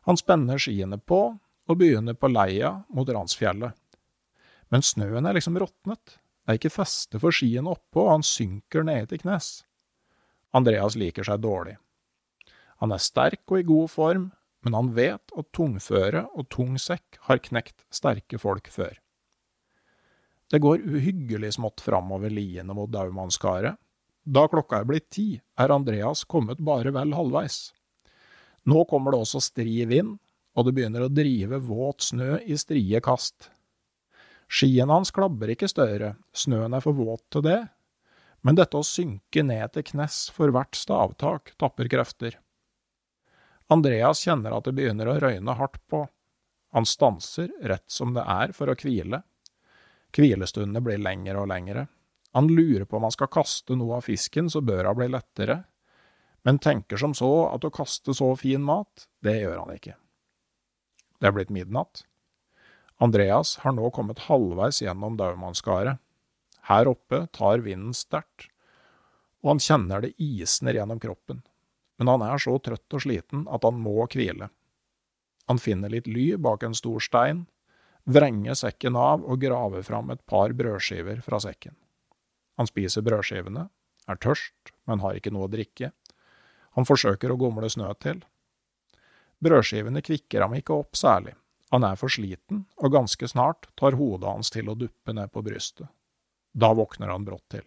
Han 0.09 0.19
spenner 0.19 0.61
skiene 0.61 0.99
på 0.99 1.21
og 1.69 1.79
begynner 1.79 2.17
på 2.19 2.31
leia 2.33 2.75
mot 2.93 3.09
Ransfjellet. 3.09 3.77
Men 4.73 4.85
snøen 4.85 5.29
er 5.29 5.37
liksom 5.37 5.59
råtnet. 5.61 6.17
Det 6.43 6.55
er 6.55 6.59
ikke 6.59 6.75
feste 6.75 7.21
for 7.23 7.35
skiene 7.35 7.71
oppå, 7.71 8.07
og 8.07 8.17
han 8.17 8.27
synker 8.27 8.85
nede 8.87 9.11
til 9.11 9.23
knes. 9.23 9.63
Andreas 10.57 10.97
liker 10.99 11.29
seg 11.29 11.45
dårlig. 11.45 11.77
Han 12.83 12.93
er 12.93 13.05
sterk 13.05 13.45
og 13.47 13.61
i 13.61 13.69
god 13.69 13.93
form, 13.93 14.25
men 14.65 14.75
han 14.75 14.91
vet 14.97 15.35
at 15.39 15.53
tungføre 15.55 16.25
og 16.35 16.49
tung 16.51 16.75
sekk 16.81 17.21
har 17.29 17.43
knekt 17.45 17.85
sterke 17.95 18.41
folk 18.43 18.69
før. 18.73 18.97
Det 20.53 20.61
går 20.61 20.83
uhyggelig 20.85 21.55
smått 21.57 21.81
framover 21.81 22.33
liene 22.33 22.75
mot 22.77 22.91
Daumanskaret. 22.93 23.79
Da 24.23 24.47
klokka 24.49 24.81
er 24.81 24.87
blitt 24.87 25.09
ti, 25.11 25.41
er 25.59 25.75
Andreas 25.75 26.23
kommet 26.25 26.61
bare 26.63 26.93
vel 26.95 27.15
halvveis. 27.17 27.73
Nå 28.71 28.85
kommer 28.91 29.15
det 29.15 29.23
også 29.25 29.41
stri 29.43 29.83
vind, 29.91 30.15
og 30.55 30.67
det 30.67 30.75
begynner 30.77 31.07
å 31.07 31.11
drive 31.11 31.59
våt 31.67 32.07
snø 32.13 32.37
i 32.47 32.59
strie 32.61 33.01
kast. 33.03 33.51
Skien 34.53 34.93
hans 34.93 35.11
klabber 35.15 35.51
ikke 35.55 35.71
større, 35.71 36.15
snøen 36.37 36.77
er 36.77 36.85
for 36.85 36.95
våt 36.95 37.25
til 37.33 37.43
det, 37.47 37.61
men 38.43 38.59
dette 38.59 38.79
å 38.79 38.87
synke 38.87 39.43
ned 39.47 39.73
til 39.75 39.87
knes 39.93 40.27
for 40.35 40.53
hvert 40.55 40.77
stavtak 40.77 41.55
tapper 41.59 41.91
krefter. 41.91 42.37
Andreas 43.73 44.21
kjenner 44.23 44.55
at 44.55 44.67
det 44.69 44.75
begynner 44.77 45.09
å 45.09 45.17
røyne 45.23 45.57
hardt 45.57 45.81
på. 45.89 46.05
Han 46.77 46.87
stanser 46.89 47.51
rett 47.65 47.89
som 47.91 48.13
det 48.15 48.25
er 48.29 48.53
for 48.57 48.71
å 48.71 48.77
hvile. 48.77 49.23
Hvilestundene 50.13 50.83
blir 50.85 51.01
lengre 51.01 51.41
og 51.41 51.49
lengre. 51.49 51.87
Han 52.33 52.49
lurer 52.49 52.87
på 52.89 52.97
om 52.97 53.07
han 53.07 53.15
skal 53.15 53.31
kaste 53.33 53.77
noe 53.77 53.99
av 53.99 54.07
fisken 54.09 54.49
så 54.51 54.63
børa 54.65 54.95
blir 54.97 55.13
lettere, 55.13 55.63
men 56.43 56.59
tenker 56.59 56.99
som 56.99 57.15
så 57.15 57.31
at 57.53 57.65
å 57.65 57.73
kaste 57.75 58.15
så 58.17 58.33
fin 58.41 58.65
mat, 58.65 59.07
det 59.23 59.37
gjør 59.43 59.61
han 59.63 59.75
ikke. 59.77 59.95
Det 61.21 61.29
er 61.29 61.37
blitt 61.37 61.53
midnatt. 61.55 62.03
Andreas 63.03 63.59
har 63.63 63.77
nå 63.77 63.91
kommet 63.95 64.25
halvveis 64.27 64.81
gjennom 64.83 65.19
Daumanskaret. 65.19 66.01
Her 66.67 66.91
oppe 66.91 67.27
tar 67.35 67.63
vinden 67.63 67.95
sterkt, 67.95 68.49
og 69.43 69.55
han 69.55 69.63
kjenner 69.63 70.03
det 70.05 70.15
isner 70.23 70.79
gjennom 70.79 71.01
kroppen 71.03 71.43
men 72.03 72.09
han 72.09 72.23
er 72.27 72.41
så 72.43 72.57
trøtt 72.59 72.97
og 72.97 73.05
sliten 73.05 73.45
at 73.47 73.63
han 73.63 73.79
må 73.79 74.09
hvile. 74.11 74.49
Han 75.47 75.61
finner 75.63 75.93
litt 75.93 76.09
ly 76.11 76.33
bak 76.35 76.65
en 76.67 76.75
stor 76.75 76.99
stein, 76.99 77.45
vrenger 78.11 78.59
sekken 78.59 78.99
av 78.99 79.23
og 79.23 79.39
graver 79.43 79.85
fram 79.87 80.11
et 80.11 80.23
par 80.27 80.51
brødskiver 80.59 81.21
fra 81.23 81.39
sekken. 81.43 81.77
Han 82.63 82.71
spiser 82.71 83.03
brødskivene, 83.03 83.67
er 84.07 84.19
tørst, 84.23 84.71
men 84.87 85.03
har 85.03 85.19
ikke 85.19 85.33
noe 85.35 85.49
å 85.49 85.51
drikke. 85.51 85.91
Han 86.79 86.87
forsøker 86.87 87.35
å 87.35 87.39
gomle 87.41 87.67
snø 87.67 87.91
til. 87.99 88.21
Brødskivene 89.43 89.99
kvikker 90.07 90.45
ham 90.47 90.55
ikke 90.55 90.77
opp 90.79 90.95
særlig, 90.95 91.35
han 91.73 91.87
er 91.89 91.97
for 91.97 92.13
sliten, 92.13 92.67
og 92.79 92.93
ganske 92.95 93.27
snart 93.33 93.71
tar 93.81 93.97
hodet 93.99 94.29
hans 94.29 94.53
til 94.55 94.71
å 94.71 94.77
duppe 94.79 95.15
ned 95.17 95.33
på 95.35 95.43
brystet. 95.43 95.89
Da 96.53 96.69
våkner 96.77 97.11
han 97.11 97.25
brått 97.25 97.49
til. 97.57 97.65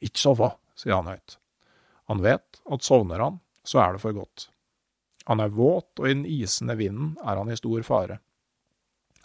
Ikke 0.00 0.22
sove, 0.22 0.48
sier 0.74 0.96
han 0.96 1.10
høyt. 1.12 1.36
Han 2.08 2.24
vet 2.24 2.62
at 2.64 2.86
sovner 2.86 3.20
han, 3.20 3.36
så 3.62 3.84
er 3.84 3.94
det 3.94 4.02
for 4.02 4.16
godt. 4.16 4.48
Han 5.28 5.44
er 5.44 5.52
våt, 5.52 5.92
og 6.00 6.08
i 6.08 6.14
den 6.16 6.24
isende 6.24 6.74
vinden 6.80 7.18
er 7.20 7.36
han 7.36 7.52
i 7.52 7.58
stor 7.60 7.84
fare. 7.84 8.18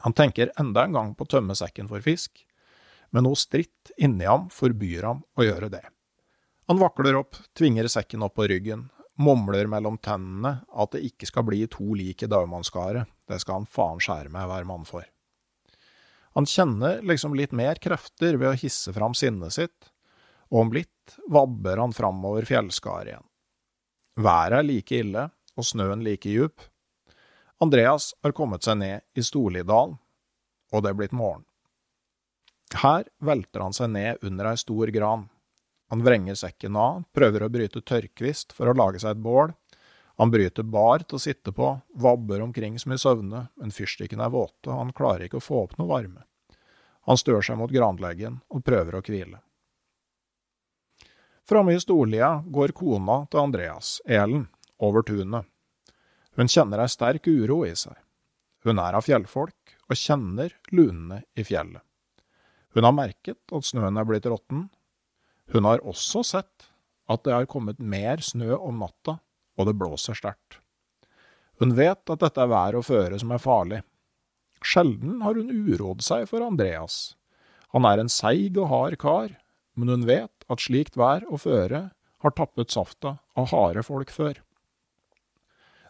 Han 0.04 0.14
tenker 0.14 0.52
enda 0.60 0.84
en 0.84 1.00
gang 1.00 1.16
på 1.16 1.26
tømmesekken 1.32 1.88
for 1.88 2.04
fisk, 2.04 2.44
men 3.14 3.28
noe 3.28 3.38
stritt 3.38 3.94
inni 3.98 4.26
ham 4.26 4.50
forbyr 4.52 5.06
ham 5.08 5.22
å 5.38 5.46
gjøre 5.46 5.70
det. 5.74 5.84
Han 6.68 6.80
vakler 6.82 7.20
opp, 7.20 7.38
tvinger 7.58 7.90
sekken 7.92 8.24
opp 8.26 8.38
på 8.40 8.48
ryggen, 8.50 8.88
mumler 9.22 9.68
mellom 9.70 10.00
tennene 10.02 10.64
at 10.74 10.96
det 10.96 11.04
ikke 11.06 11.30
skal 11.30 11.46
bli 11.46 11.62
to 11.72 11.94
lik 11.98 12.24
i 12.26 12.30
daumannskaret, 12.32 13.06
det 13.30 13.40
skal 13.44 13.62
han 13.62 13.70
faen 13.70 14.02
skjære 14.02 14.32
meg 14.34 14.48
hver 14.50 14.66
mann 14.68 14.88
for. 14.90 15.06
Han 16.34 16.50
kjenner 16.50 17.04
liksom 17.06 17.36
litt 17.38 17.54
mer 17.54 17.78
krefter 17.78 18.40
ved 18.42 18.50
å 18.50 18.58
hisse 18.58 18.94
fram 18.96 19.14
sinnet 19.14 19.54
sitt, 19.54 19.92
og 20.50 20.66
om 20.66 20.74
litt 20.74 21.18
vabber 21.30 21.78
han 21.82 21.94
framover 21.94 22.48
fjellskaret 22.50 23.14
igjen. 23.14 23.28
Været 24.18 24.60
er 24.60 24.66
like 24.66 24.98
ille, 24.98 25.28
og 25.54 25.66
snøen 25.66 26.02
like 26.06 26.30
djup. 26.30 26.62
Andreas 27.62 28.14
har 28.26 28.34
kommet 28.34 28.66
seg 28.66 28.80
ned 28.82 29.06
i 29.18 29.26
Storlidalen, 29.26 30.00
og 30.74 30.84
det 30.84 30.90
er 30.90 30.98
blitt 30.98 31.14
morgen. 31.14 31.46
Her 32.84 33.08
velter 33.20 33.64
han 33.64 33.76
seg 33.76 33.92
ned 33.94 34.24
under 34.26 34.52
ei 34.52 34.58
stor 34.58 34.92
gran. 34.94 35.28
Han 35.94 36.04
vrenger 36.04 36.36
sekken 36.40 36.78
av, 36.80 37.04
prøver 37.14 37.46
å 37.46 37.52
bryte 37.54 37.84
tørrkvist 37.86 38.56
for 38.58 38.70
å 38.70 38.78
lage 38.78 39.02
seg 39.04 39.14
et 39.14 39.24
bål. 39.24 39.54
Han 40.22 40.32
bryter 40.34 40.66
bar 40.66 41.04
til 41.06 41.18
å 41.18 41.22
sitte 41.22 41.54
på, 41.54 41.70
vabber 41.94 42.42
omkring 42.42 42.78
som 42.82 42.94
i 42.94 43.00
søvne, 43.02 43.48
men 43.58 43.74
fyrstikkene 43.74 44.26
er 44.26 44.34
våte, 44.34 44.70
og 44.70 44.80
han 44.80 44.94
klarer 44.94 45.28
ikke 45.28 45.42
å 45.42 45.46
få 45.46 45.64
opp 45.66 45.78
noe 45.78 45.90
varme. 45.90 46.26
Han 47.10 47.20
stør 47.20 47.42
seg 47.46 47.60
mot 47.60 47.72
granleggen 47.74 48.40
og 48.50 48.64
prøver 48.66 48.98
å 48.98 49.04
hvile. 49.06 49.42
Framme 51.50 51.74
i 51.76 51.82
Storlia 51.82 52.38
går 52.46 52.72
kona 52.78 53.26
til 53.30 53.42
Andreas, 53.42 53.98
Elen, 54.06 54.46
over 54.80 55.04
tunet. 55.04 55.50
Hun 56.38 56.50
kjenner 56.50 56.82
ei 56.82 56.90
sterk 56.90 57.28
uro 57.28 57.66
i 57.68 57.74
seg. 57.76 57.98
Hun 58.64 58.80
er 58.80 58.96
av 58.96 59.04
fjellfolk 59.04 59.76
og 59.90 60.00
kjenner 60.00 60.56
lunene 60.72 61.26
i 61.36 61.44
fjellet. 61.44 61.84
Hun 62.74 62.88
har 62.88 62.96
merket 62.96 63.54
at 63.54 63.68
snøen 63.68 63.98
er 64.00 64.08
blitt 64.08 64.28
råtten, 64.30 64.68
hun 65.54 65.68
har 65.68 65.84
også 65.86 66.24
sett 66.26 66.70
at 67.12 67.24
det 67.26 67.34
har 67.36 67.50
kommet 67.50 67.82
mer 67.82 68.24
snø 68.24 68.56
om 68.56 68.80
natta, 68.82 69.20
og 69.60 69.68
det 69.68 69.76
blåser 69.78 70.18
sterkt. 70.18 70.60
Hun 71.62 71.76
vet 71.78 72.10
at 72.10 72.24
dette 72.24 72.42
er 72.42 72.50
vær 72.50 72.78
og 72.80 72.88
føre 72.88 73.20
som 73.22 73.34
er 73.36 73.44
farlig. 73.44 73.82
Sjelden 74.64 75.20
har 75.22 75.38
hun 75.38 75.52
urodd 75.52 76.02
seg 76.06 76.26
for 76.32 76.46
Andreas. 76.46 77.16
Han 77.76 77.86
er 77.90 78.02
en 78.02 78.12
seig 78.12 78.58
og 78.58 78.70
hard 78.72 78.98
kar, 79.02 79.36
men 79.76 79.92
hun 79.92 80.08
vet 80.08 80.48
at 80.50 80.64
slikt 80.64 80.98
vær 80.98 81.26
og 81.30 81.44
føre 81.44 81.90
har 82.24 82.36
tappet 82.38 82.72
safta 82.72 83.18
av 83.36 83.50
harde 83.52 83.84
folk 83.86 84.12
før. 84.14 84.40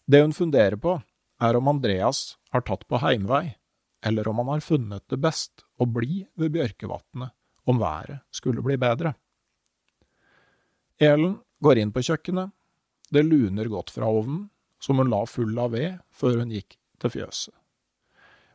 Det 0.10 0.24
hun 0.24 0.36
funderer 0.36 0.76
på, 0.80 0.98
er 1.44 1.58
om 1.60 1.70
Andreas 1.70 2.36
har 2.52 2.64
tatt 2.66 2.88
på 2.90 3.00
heimvei, 3.04 3.56
eller 4.04 4.28
om 4.28 4.42
han 4.42 4.56
har 4.56 4.66
funnet 4.66 5.04
det 5.12 5.20
best 5.24 5.64
å 5.84 5.90
bli 5.90 6.24
ved 6.40 6.54
Bjørkevatnet 6.56 7.34
om 7.70 7.80
været 7.80 8.24
skulle 8.34 8.64
bli 8.64 8.78
bedre. 8.80 9.14
Elen 11.04 11.38
går 11.64 11.80
inn 11.80 11.94
på 11.96 12.04
kjøkkenet. 12.04 12.52
Det 13.14 13.24
luner 13.26 13.70
godt 13.72 13.92
fra 13.94 14.10
ovnen, 14.10 14.48
som 14.82 15.00
hun 15.00 15.12
la 15.12 15.24
full 15.30 15.58
av 15.60 15.74
ved 15.76 16.00
før 16.12 16.42
hun 16.42 16.54
gikk 16.54 16.78
til 17.02 17.14
fjøset. 17.14 17.54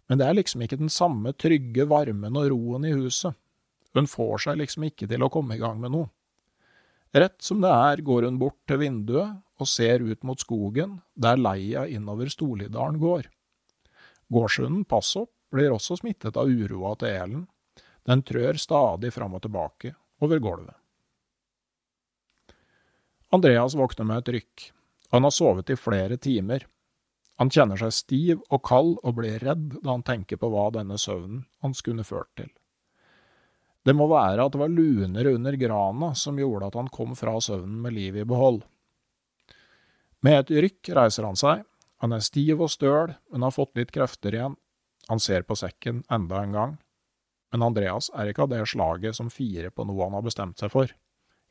Men 0.08 0.20
det 0.20 0.26
er 0.26 0.38
liksom 0.38 0.62
ikke 0.64 0.80
den 0.80 0.92
samme 0.92 1.34
trygge 1.36 1.84
varmen 1.88 2.36
og 2.40 2.48
roen 2.52 2.86
i 2.88 2.94
huset. 2.96 3.36
Hun 3.96 4.08
får 4.08 4.46
seg 4.46 4.60
liksom 4.60 4.86
ikke 4.88 5.08
til 5.08 5.24
å 5.24 5.30
komme 5.32 5.56
i 5.56 5.60
gang 5.60 5.80
med 5.80 5.92
noe. 5.92 6.08
Rett 7.16 7.40
som 7.44 7.60
det 7.64 7.70
er 7.72 8.04
går 8.04 8.26
hun 8.28 8.38
bort 8.40 8.58
til 8.68 8.82
vinduet 8.82 9.38
og 9.58 9.68
ser 9.68 10.04
ut 10.04 10.24
mot 10.28 10.40
skogen, 10.40 10.98
der 11.16 11.40
leia 11.40 11.86
innover 11.88 12.28
Storlidalen 12.32 13.00
går. 13.00 13.28
Gårdshunden 14.32 14.84
Passopp 14.88 15.32
blir 15.52 15.72
også 15.74 15.98
smittet 16.00 16.36
av 16.36 16.48
uroa 16.48 16.94
til 17.00 17.12
Elen. 17.12 17.46
Den 18.08 18.22
trør 18.24 18.58
stadig 18.60 19.12
fram 19.12 19.36
og 19.36 19.44
tilbake 19.44 19.94
over 20.24 20.40
gulvet. 20.42 20.76
Andreas 23.34 23.76
våkner 23.76 24.08
med 24.08 24.22
et 24.22 24.32
rykk. 24.38 24.68
Han 25.12 25.24
har 25.24 25.34
sovet 25.36 25.70
i 25.70 25.76
flere 25.76 26.16
timer. 26.16 26.64
Han 27.38 27.52
kjenner 27.52 27.78
seg 27.78 27.92
stiv 27.94 28.40
og 28.48 28.62
kald 28.66 28.96
og 29.02 29.18
blir 29.20 29.38
redd 29.44 29.76
da 29.82 29.92
han 29.92 30.04
tenker 30.06 30.40
på 30.40 30.48
hva 30.52 30.70
denne 30.74 30.96
søvnen 30.98 31.44
hans 31.62 31.84
kunne 31.84 32.06
ført 32.08 32.32
til. 32.40 32.48
Det 33.84 33.94
må 33.96 34.08
være 34.10 34.44
at 34.44 34.52
det 34.52 34.60
var 34.60 34.72
luner 34.72 35.28
under 35.30 35.56
grana 35.60 36.10
som 36.18 36.40
gjorde 36.40 36.68
at 36.68 36.78
han 36.80 36.90
kom 36.92 37.14
fra 37.16 37.36
søvnen 37.40 37.78
med 37.84 37.94
livet 37.96 38.24
i 38.24 38.28
behold. 38.28 38.62
Med 40.24 40.40
et 40.40 40.50
rykk 40.64 40.90
reiser 40.98 41.28
han 41.28 41.38
seg. 41.38 41.62
Han 42.02 42.14
er 42.14 42.24
stiv 42.24 42.60
og 42.62 42.72
støl, 42.72 43.14
men 43.30 43.44
har 43.46 43.54
fått 43.54 43.78
litt 43.78 43.92
krefter 43.94 44.34
igjen. 44.34 44.56
Han 45.08 45.20
ser 45.20 45.46
på 45.48 45.56
sekken 45.56 46.04
enda 46.12 46.42
en 46.42 46.54
gang. 46.54 46.76
Men 47.52 47.64
Andreas 47.64 48.10
er 48.14 48.28
ikke 48.28 48.44
av 48.44 48.52
det 48.52 48.60
slaget 48.68 49.16
som 49.16 49.32
firer 49.32 49.72
på 49.72 49.86
noe 49.88 50.04
han 50.04 50.16
har 50.18 50.26
bestemt 50.26 50.60
seg 50.60 50.72
for. 50.72 50.92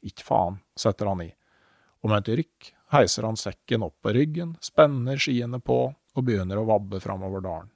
Ikke 0.06 0.26
faen, 0.26 0.62
setter 0.78 1.10
han 1.10 1.26
i 1.26 1.32
og 2.04 2.12
med 2.12 2.22
et 2.22 2.38
rykk 2.40 2.74
heiser 2.94 3.26
han 3.28 3.38
sekken 3.40 3.84
opp 3.84 3.98
på 4.02 4.14
ryggen, 4.16 4.56
spenner 4.64 5.20
skiene 5.20 5.60
på 5.60 5.80
og 5.92 6.26
begynner 6.26 6.62
å 6.62 6.68
vabbe 6.70 7.02
framover 7.04 7.44
dalen. 7.44 7.72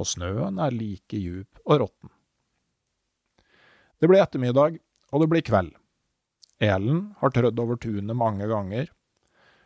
Og 0.00 0.08
snøen 0.08 0.58
er 0.58 0.74
like 0.74 1.18
djup 1.20 1.60
og 1.64 1.84
råtten. 1.84 2.12
Det 4.00 4.10
blir 4.10 4.22
ettermiddag, 4.24 4.80
og 5.12 5.22
det 5.22 5.28
blir 5.30 5.44
kveld. 5.46 5.74
Elen 6.62 7.04
har 7.20 7.34
trødd 7.34 7.60
over 7.60 7.78
tunet 7.78 8.16
mange 8.16 8.48
ganger. 8.50 8.88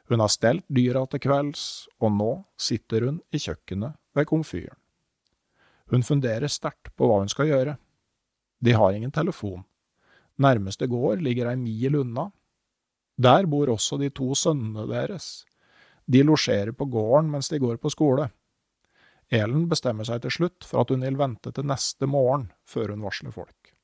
Hun 0.08 0.20
har 0.20 0.32
stelt 0.32 0.66
dyra 0.68 1.04
til 1.08 1.22
kvelds, 1.22 1.62
og 2.00 2.12
nå 2.16 2.30
sitter 2.60 3.06
hun 3.06 3.22
i 3.32 3.40
kjøkkenet 3.40 3.96
ved 4.16 4.28
komfyren. 4.28 4.76
Hun 5.88 6.04
funderer 6.04 6.50
sterkt 6.52 6.92
på 6.96 7.08
hva 7.08 7.22
hun 7.22 7.30
skal 7.32 7.48
gjøre. 7.48 7.76
De 8.60 8.74
har 8.76 8.92
ingen 8.92 9.12
telefon. 9.14 9.64
Nærmeste 10.38 10.86
gård 10.86 11.22
ligger 11.24 11.50
ei 11.50 11.58
mil 11.58 11.96
unna, 11.98 12.28
der 13.18 13.48
bor 13.50 13.70
også 13.72 13.98
de 13.98 14.10
to 14.14 14.30
sønnene 14.38 14.84
deres. 14.86 15.44
De 16.06 16.22
losjerer 16.22 16.72
på 16.72 16.86
gården 16.86 17.32
mens 17.32 17.50
de 17.50 17.58
går 17.58 17.80
på 17.82 17.90
skole. 17.90 18.28
Elen 19.34 19.66
bestemmer 19.68 20.06
seg 20.08 20.22
til 20.24 20.32
slutt 20.32 20.64
for 20.64 20.84
at 20.84 20.92
hun 20.94 21.02
vil 21.04 21.18
vente 21.18 21.50
til 21.52 21.66
neste 21.68 22.06
morgen 22.08 22.46
før 22.68 22.94
hun 22.94 23.02
varsler 23.04 23.34
folk. 23.34 23.74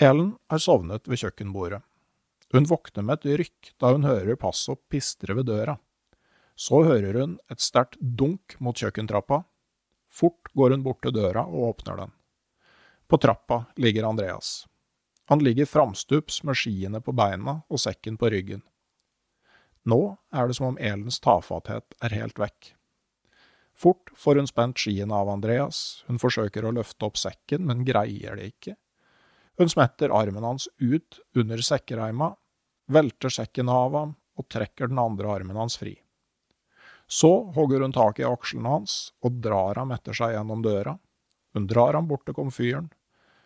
Elen 0.00 0.32
har 0.48 0.62
sovnet 0.64 1.06
ved 1.06 1.20
kjøkkenbordet. 1.20 1.82
Hun 2.50 2.66
våkner 2.66 3.04
med 3.06 3.20
et 3.20 3.38
rykk 3.42 3.70
da 3.78 3.92
hun 3.92 4.08
hører 4.08 4.40
passet 4.40 4.80
pistre 4.90 5.36
ved 5.38 5.46
døra. 5.52 5.76
Så 6.60 6.82
hører 6.84 7.16
hun 7.22 7.38
et 7.48 7.62
sterkt 7.64 7.96
dunk 8.00 8.58
mot 8.60 8.76
kjøkkentrappa. 8.76 9.44
Fort 10.12 10.50
går 10.52 10.74
hun 10.74 10.82
bort 10.84 11.00
til 11.06 11.14
døra 11.16 11.46
og 11.48 11.70
åpner 11.70 12.02
den. 12.02 12.12
På 13.08 13.16
trappa 13.16 13.62
ligger 13.80 14.08
Andreas. 14.10 14.66
Han 15.30 15.40
ligger 15.40 15.68
framstups 15.70 16.42
med 16.44 16.58
skiene 16.58 17.00
på 17.00 17.14
beina 17.16 17.62
og 17.70 17.80
sekken 17.80 18.18
på 18.20 18.28
ryggen. 18.34 18.60
Nå 19.88 20.00
er 20.34 20.50
det 20.50 20.58
som 20.58 20.68
om 20.72 20.78
Elens 20.78 21.20
tafatthet 21.24 21.96
er 22.04 22.16
helt 22.18 22.42
vekk. 22.42 22.74
Fort 23.72 24.12
får 24.18 24.42
hun 24.42 24.50
spent 24.50 24.82
skiene 24.82 25.16
av 25.16 25.30
Andreas, 25.32 26.02
hun 26.10 26.20
forsøker 26.20 26.66
å 26.66 26.74
løfte 26.76 27.06
opp 27.08 27.16
sekken, 27.16 27.64
men 27.64 27.86
greier 27.88 28.36
det 28.36 28.50
ikke. 28.50 28.76
Hun 29.56 29.72
smetter 29.72 30.12
armen 30.12 30.44
hans 30.44 30.68
ut 30.76 31.22
under 31.32 31.64
sekkereima, 31.64 32.34
velter 32.92 33.32
sekken 33.32 33.72
av 33.72 33.96
ham 33.96 34.14
og 34.36 34.48
trekker 34.52 34.92
den 34.92 35.00
andre 35.00 35.32
armen 35.32 35.56
hans 35.56 35.80
fri. 35.80 35.96
Så 37.10 37.30
hogger 37.56 37.82
hun 37.82 37.92
tak 37.92 38.20
i 38.20 38.26
akslene 38.26 38.70
hans 38.70 38.96
og 39.26 39.40
drar 39.42 39.80
ham 39.80 39.90
etter 39.90 40.14
seg 40.14 40.36
gjennom 40.36 40.62
døra. 40.62 40.94
Hun 41.54 41.66
drar 41.66 41.98
ham 41.98 42.06
bort 42.06 42.22
til 42.28 42.36
komfyren, 42.36 42.86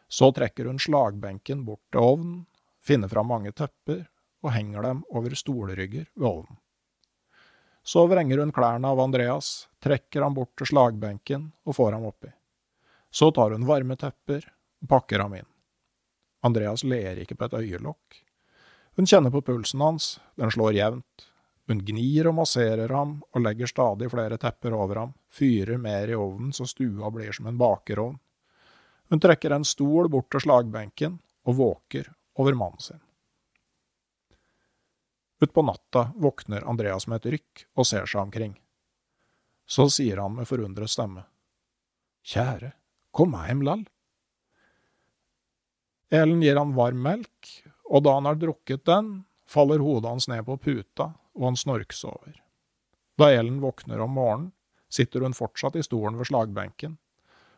så 0.08 0.28
trekker 0.36 0.68
hun 0.68 0.78
slagbenken 0.78 1.64
bort 1.64 1.80
til 1.92 2.04
ovnen, 2.04 2.42
finner 2.84 3.08
fram 3.08 3.30
mange 3.32 3.54
tepper 3.56 4.04
og 4.44 4.52
henger 4.52 4.84
dem 4.84 5.00
over 5.08 5.32
stolrygger 5.32 6.10
ved 6.12 6.28
ovnen. 6.28 6.60
Så 7.84 8.04
vrenger 8.08 8.40
hun 8.40 8.52
klærne 8.52 8.88
av 8.92 9.00
Andreas, 9.00 9.68
trekker 9.80 10.24
ham 10.24 10.36
bort 10.36 10.52
til 10.60 10.68
slagbenken 10.68 11.50
og 11.64 11.76
får 11.80 11.96
ham 11.96 12.06
oppi. 12.08 12.30
Så 13.12 13.30
tar 13.32 13.56
hun 13.56 13.64
varme 13.68 13.96
tepper 13.96 14.44
og 14.44 14.88
pakker 14.92 15.24
ham 15.24 15.36
inn. 15.40 15.48
Andreas 16.44 16.84
ler 16.84 17.20
ikke 17.20 17.36
på 17.40 17.48
et 17.48 17.56
øyelokk. 17.62 18.24
Hun 18.96 19.08
kjenner 19.08 19.32
på 19.32 19.40
pulsen 19.44 19.80
hans, 19.80 20.18
den 20.36 20.52
slår 20.52 20.76
jevnt. 20.76 21.30
Hun 21.66 21.80
gnir 21.80 22.28
og 22.28 22.36
masserer 22.36 22.92
ham 22.92 23.16
og 23.32 23.40
legger 23.40 23.70
stadig 23.70 24.10
flere 24.12 24.36
tepper 24.40 24.74
over 24.76 25.00
ham, 25.00 25.14
fyrer 25.32 25.80
mer 25.80 26.10
i 26.12 26.18
ovnen 26.18 26.52
så 26.52 26.66
stua 26.68 27.08
blir 27.12 27.32
som 27.32 27.48
en 27.48 27.60
bakerovn. 27.60 28.18
Hun 29.08 29.20
trekker 29.20 29.54
en 29.54 29.64
stol 29.64 30.10
bort 30.12 30.28
til 30.32 30.44
slagbenken 30.44 31.16
og 31.48 31.56
våker 31.56 32.10
over 32.40 32.56
mannen 32.58 32.84
sin. 32.84 33.00
Utpå 35.44 35.64
natta 35.64 36.08
våkner 36.16 36.64
Andreas 36.68 37.08
med 37.08 37.20
et 37.20 37.32
rykk 37.34 37.64
og 37.76 37.88
ser 37.88 38.06
seg 38.08 38.22
omkring. 38.22 38.54
Så 39.66 39.88
sier 39.92 40.20
han 40.20 40.36
med 40.36 40.48
forundret 40.48 40.92
stemme. 40.92 41.24
Kjære, 42.24 42.72
kom 43.12 43.36
hjem 43.40 43.64
lall. 43.64 43.84
Elen 46.14 46.44
gir 46.44 46.60
han 46.60 46.76
varm 46.76 47.00
melk, 47.04 47.50
og 47.88 48.04
da 48.04 48.14
han 48.16 48.28
har 48.28 48.40
drukket 48.40 48.84
den, 48.88 49.14
faller 49.48 49.82
hodet 49.84 50.12
hans 50.12 50.28
ned 50.30 50.44
på 50.46 50.56
puta, 50.60 51.10
og 51.34 51.48
han 51.50 51.58
snorksover. 51.58 52.40
Da 53.18 53.30
Ellen 53.30 53.60
våkner 53.62 54.00
om 54.02 54.16
morgenen, 54.18 54.52
sitter 54.90 55.24
hun 55.26 55.34
fortsatt 55.34 55.76
i 55.76 55.82
stolen 55.82 56.18
ved 56.18 56.28
slagbenken. 56.30 56.96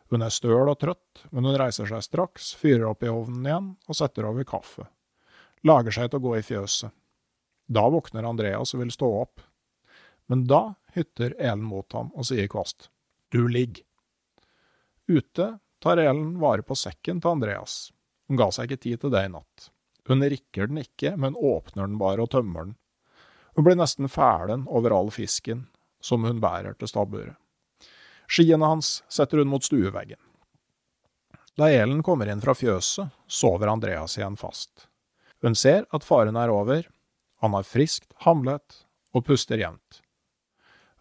Hun 0.09 0.23
er 0.23 0.33
støl 0.33 0.69
og 0.71 0.79
trøtt, 0.81 1.25
men 1.31 1.45
hun 1.45 1.57
reiser 1.59 1.89
seg 1.89 2.05
straks, 2.05 2.53
fyrer 2.57 2.87
opp 2.89 3.03
i 3.03 3.11
ovnen 3.11 3.45
igjen 3.45 3.67
og 3.87 3.97
setter 3.97 4.29
over 4.29 4.47
kaffe. 4.47 4.87
Lager 5.67 5.93
seg 5.93 6.09
til 6.09 6.21
å 6.21 6.25
gå 6.27 6.37
i 6.37 6.45
fjøset. 6.45 6.93
Da 7.67 7.83
våkner 7.91 8.25
Andreas 8.29 8.71
og 8.73 8.81
vil 8.85 8.93
stå 8.93 9.09
opp. 9.21 9.43
Men 10.31 10.45
da 10.47 10.77
hytter 10.95 11.35
Elen 11.37 11.65
mot 11.67 11.91
ham 11.93 12.13
og 12.15 12.27
sier 12.29 12.47
kvast, 12.51 12.89
du 13.31 13.43
ligg. 13.51 13.81
Ute 15.07 15.57
tar 15.83 15.99
Elen 16.01 16.37
vare 16.39 16.63
på 16.63 16.75
sekken 16.79 17.19
til 17.21 17.35
Andreas. 17.35 17.91
Hun 18.27 18.39
ga 18.39 18.49
seg 18.51 18.69
ikke 18.71 18.83
tid 18.85 19.03
til 19.03 19.13
det 19.13 19.25
i 19.27 19.31
natt. 19.31 19.69
Hun 20.07 20.23
rikker 20.23 20.71
den 20.71 20.81
ikke, 20.83 21.13
men 21.19 21.35
åpner 21.35 21.87
den 21.87 21.99
bare 21.99 22.23
og 22.23 22.31
tømmer 22.31 22.69
den. 22.69 22.77
Hun 23.57 23.65
blir 23.65 23.75
nesten 23.75 24.05
fælen 24.05 24.67
over 24.69 24.93
all 24.93 25.07
fisken 25.09 25.63
som 26.01 26.23
hun 26.29 26.37
bærer 26.37 26.75
til 26.77 26.91
stabburet. 26.91 27.33
Skiene 28.29 28.67
hans 28.69 28.99
setter 29.09 29.41
hun 29.41 29.49
mot 29.49 29.65
stueveggen. 29.65 30.19
Da 31.57 31.71
Elen 31.73 32.03
kommer 32.05 32.29
inn 32.29 32.43
fra 32.43 32.53
fjøset, 32.53 33.09
sover 33.25 33.71
Andreas 33.71 34.13
igjen 34.19 34.35
fast. 34.37 34.85
Hun 35.41 35.57
ser 35.57 35.87
at 35.89 36.05
faren 36.05 36.37
er 36.37 36.53
over, 36.53 36.85
han 37.41 37.55
har 37.57 37.65
friskt 37.65 38.13
hamlet 38.27 38.83
og 39.17 39.25
puster 39.25 39.57
jevnt. 39.57 40.03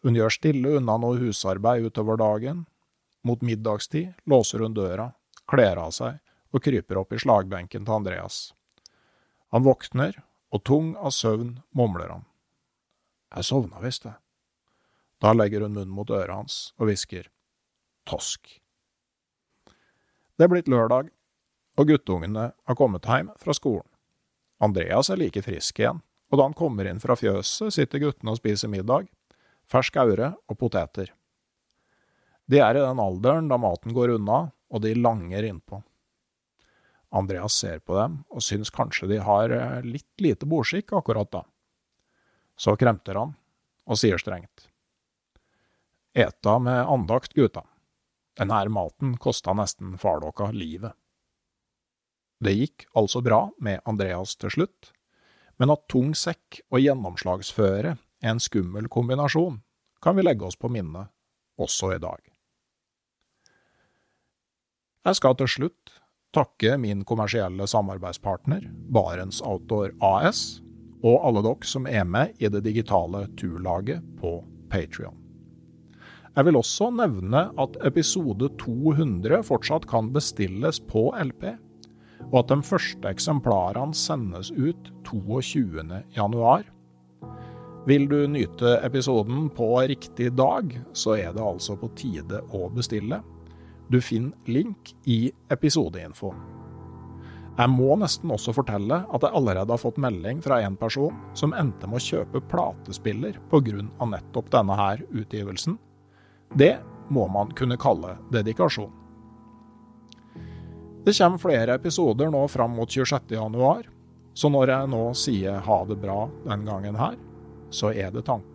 Hun 0.00 0.16
gjør 0.16 0.32
stille 0.32 0.78
unna 0.78 0.96
noe 1.02 1.18
husarbeid 1.20 1.90
utover 1.90 2.16
dagen. 2.16 2.64
Mot 3.20 3.42
middagstid 3.44 4.14
låser 4.24 4.64
hun 4.64 4.72
døra, 4.72 5.10
kler 5.44 5.76
av 5.82 5.92
seg 5.92 6.22
og 6.54 6.64
kryper 6.64 7.02
opp 7.02 7.12
i 7.12 7.20
slagbenken 7.20 7.84
til 7.84 7.98
Andreas. 7.98 8.54
Han 9.52 9.66
våkner, 9.66 10.22
og 10.54 10.64
tung 10.64 10.94
av 10.96 11.12
søvn 11.12 11.58
mumler 11.76 12.14
han. 12.14 12.24
Jeg 13.34 13.48
sovna 13.48 13.80
visst, 13.82 14.06
jeg. 14.06 14.18
Da 15.22 15.32
legger 15.32 15.64
hun 15.64 15.74
munnen 15.74 15.94
mot 15.96 16.10
øret 16.12 16.34
hans 16.34 16.58
og 16.76 16.90
hvisker 16.90 17.30
tosk. 18.06 18.60
Det 20.36 20.44
er 20.44 20.52
blitt 20.52 20.68
lørdag, 20.68 21.08
og 21.76 21.88
guttungene 21.88 22.50
har 22.52 22.78
kommet 22.78 23.08
hjem 23.08 23.32
fra 23.40 23.54
skolen. 23.56 23.88
Andreas 24.62 25.10
er 25.12 25.20
like 25.20 25.42
frisk 25.44 25.80
igjen, 25.80 26.00
og 26.30 26.38
da 26.38 26.46
han 26.46 26.56
kommer 26.56 26.88
inn 26.88 27.00
fra 27.00 27.16
fjøset, 27.18 27.74
sitter 27.74 28.02
guttene 28.02 28.32
og 28.32 28.40
spiser 28.40 28.72
middag, 28.72 29.08
fersk 29.68 29.98
aure 30.00 30.34
og 30.48 30.58
poteter. 30.60 31.12
De 32.46 32.60
er 32.62 32.78
i 32.78 32.84
den 32.84 33.02
alderen 33.02 33.50
da 33.50 33.58
maten 33.60 33.94
går 33.96 34.14
unna, 34.16 34.46
og 34.70 34.82
de 34.82 34.94
langer 34.96 35.48
innpå. 35.48 35.82
Andreas 37.16 37.56
ser 37.58 37.80
på 37.80 37.96
dem 37.96 38.20
og 38.34 38.42
syns 38.44 38.72
kanskje 38.74 39.08
de 39.10 39.20
har 39.22 39.52
eh, 39.54 39.84
litt 39.86 40.22
lite 40.22 40.48
bordskikk 40.48 40.92
akkurat 40.98 41.30
da. 41.32 41.42
Så 42.56 42.76
kremter 42.80 43.18
han 43.20 43.34
og 43.86 44.00
sier 44.00 44.20
strengt. 44.20 44.68
Eta 46.16 46.58
med 46.58 46.86
andakt, 46.88 47.34
gutta. 47.36 47.62
Denne 48.36 48.62
maten 48.72 49.16
kosta 49.20 49.52
nesten 49.56 49.96
far 50.00 50.20
dere 50.24 50.52
livet. 50.56 50.92
Det 52.40 52.52
gikk 52.52 52.86
altså 52.96 53.22
bra 53.24 53.46
med 53.64 53.80
Andreas 53.88 54.34
til 54.36 54.52
slutt, 54.52 54.92
men 55.56 55.72
at 55.72 55.86
tung 55.88 56.12
sekk 56.16 56.60
og 56.68 56.82
gjennomslagsføre 56.82 57.94
er 57.96 58.32
en 58.32 58.40
skummel 58.42 58.90
kombinasjon, 58.92 59.62
kan 60.04 60.16
vi 60.16 60.24
legge 60.24 60.44
oss 60.44 60.58
på 60.60 60.68
minnet 60.72 61.08
også 61.60 61.94
i 61.94 62.00
dag. 62.02 62.20
Jeg 65.06 65.16
skal 65.20 65.36
til 65.38 65.48
slutt 65.48 65.96
takke 66.36 66.76
min 66.80 67.04
kommersielle 67.08 67.64
samarbeidspartner, 67.70 68.66
Barents 68.92 69.40
Outdoor 69.40 69.94
AS, 70.04 70.60
og 71.04 71.20
alle 71.28 71.42
dere 71.44 71.68
som 71.68 71.86
er 71.90 72.04
med 72.08 72.36
i 72.40 72.50
det 72.52 72.64
digitale 72.64 73.26
turlaget 73.36 74.04
på 74.20 74.38
Patrion. 74.70 75.16
Jeg 76.36 76.44
vil 76.44 76.58
også 76.58 76.90
nevne 76.92 77.46
at 77.56 77.78
episode 77.88 78.50
200 78.60 79.40
fortsatt 79.46 79.86
kan 79.88 80.10
bestilles 80.12 80.82
på 80.84 81.08
LP, 81.16 81.46
og 82.26 82.38
at 82.42 82.50
de 82.52 82.58
første 82.66 83.08
eksemplarene 83.08 83.96
sendes 83.96 84.50
ut 84.52 84.90
22.1. 85.08 86.66
Vil 87.86 88.08
du 88.10 88.18
nyte 88.26 88.74
episoden 88.84 89.48
på 89.54 89.70
riktig 89.86 90.32
dag, 90.36 90.74
så 90.92 91.16
er 91.16 91.32
det 91.32 91.44
altså 91.44 91.78
på 91.78 91.88
tide 91.96 92.42
å 92.52 92.66
bestille. 92.74 93.22
Du 93.88 94.00
finner 94.02 94.34
link 94.50 94.92
i 95.06 95.30
episodeinfo. 95.54 96.34
Jeg 97.56 97.72
må 97.72 97.94
nesten 97.96 98.28
også 98.34 98.52
fortelle 98.52 98.98
at 99.16 99.22
jeg 99.24 99.32
allerede 99.32 99.72
har 99.72 99.80
fått 99.80 100.00
melding 100.02 100.42
fra 100.44 100.58
en 100.60 100.74
person 100.76 101.14
som 101.32 101.54
endte 101.56 101.88
med 101.88 102.02
å 102.02 102.04
kjøpe 102.04 102.42
platespiller 102.50 103.38
pga. 103.48 103.80
nettopp 104.04 104.50
denne 104.52 104.76
her 104.76 105.00
utgivelsen. 105.08 105.78
Det 106.52 106.76
må 107.08 107.26
man 107.28 107.54
kunne 107.56 107.78
kalle 107.80 108.18
dedikasjon. 108.30 108.92
Det 111.06 111.14
kommer 111.16 111.38
flere 111.38 111.74
episoder 111.74 112.28
nå 112.30 112.48
fram 112.48 112.76
mot 112.76 112.90
26.1, 112.90 113.88
så 114.34 114.48
når 114.52 114.68
jeg 114.74 114.92
nå 114.92 115.02
sier 115.14 115.60
ha 115.64 115.84
det 115.86 115.96
bra 115.96 116.28
den 116.44 116.64
gangen 116.66 116.96
her, 116.98 117.16
så 117.70 117.92
er 117.94 118.10
det 118.10 118.26
tanken. 118.26 118.52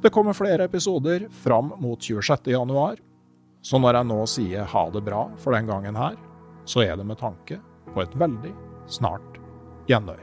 Det 0.00 0.12
kommer 0.12 0.32
flere 0.32 0.64
episoder 0.64 1.26
fram 1.32 1.74
mot 1.80 1.98
26.1, 1.98 3.00
så 3.60 3.78
når 3.78 3.98
jeg 3.98 4.06
nå 4.06 4.20
sier 4.30 4.68
ha 4.70 4.90
det 4.90 5.02
bra 5.04 5.26
for 5.36 5.56
den 5.56 5.66
gangen 5.66 5.96
her, 5.98 6.14
så 6.70 6.84
er 6.86 6.96
det 6.96 7.06
med 7.06 7.18
tanke 7.18 7.58
på 7.90 8.02
et 8.04 8.12
veldig 8.18 8.52
snart 8.86 9.40
gjenhør. 9.90 10.22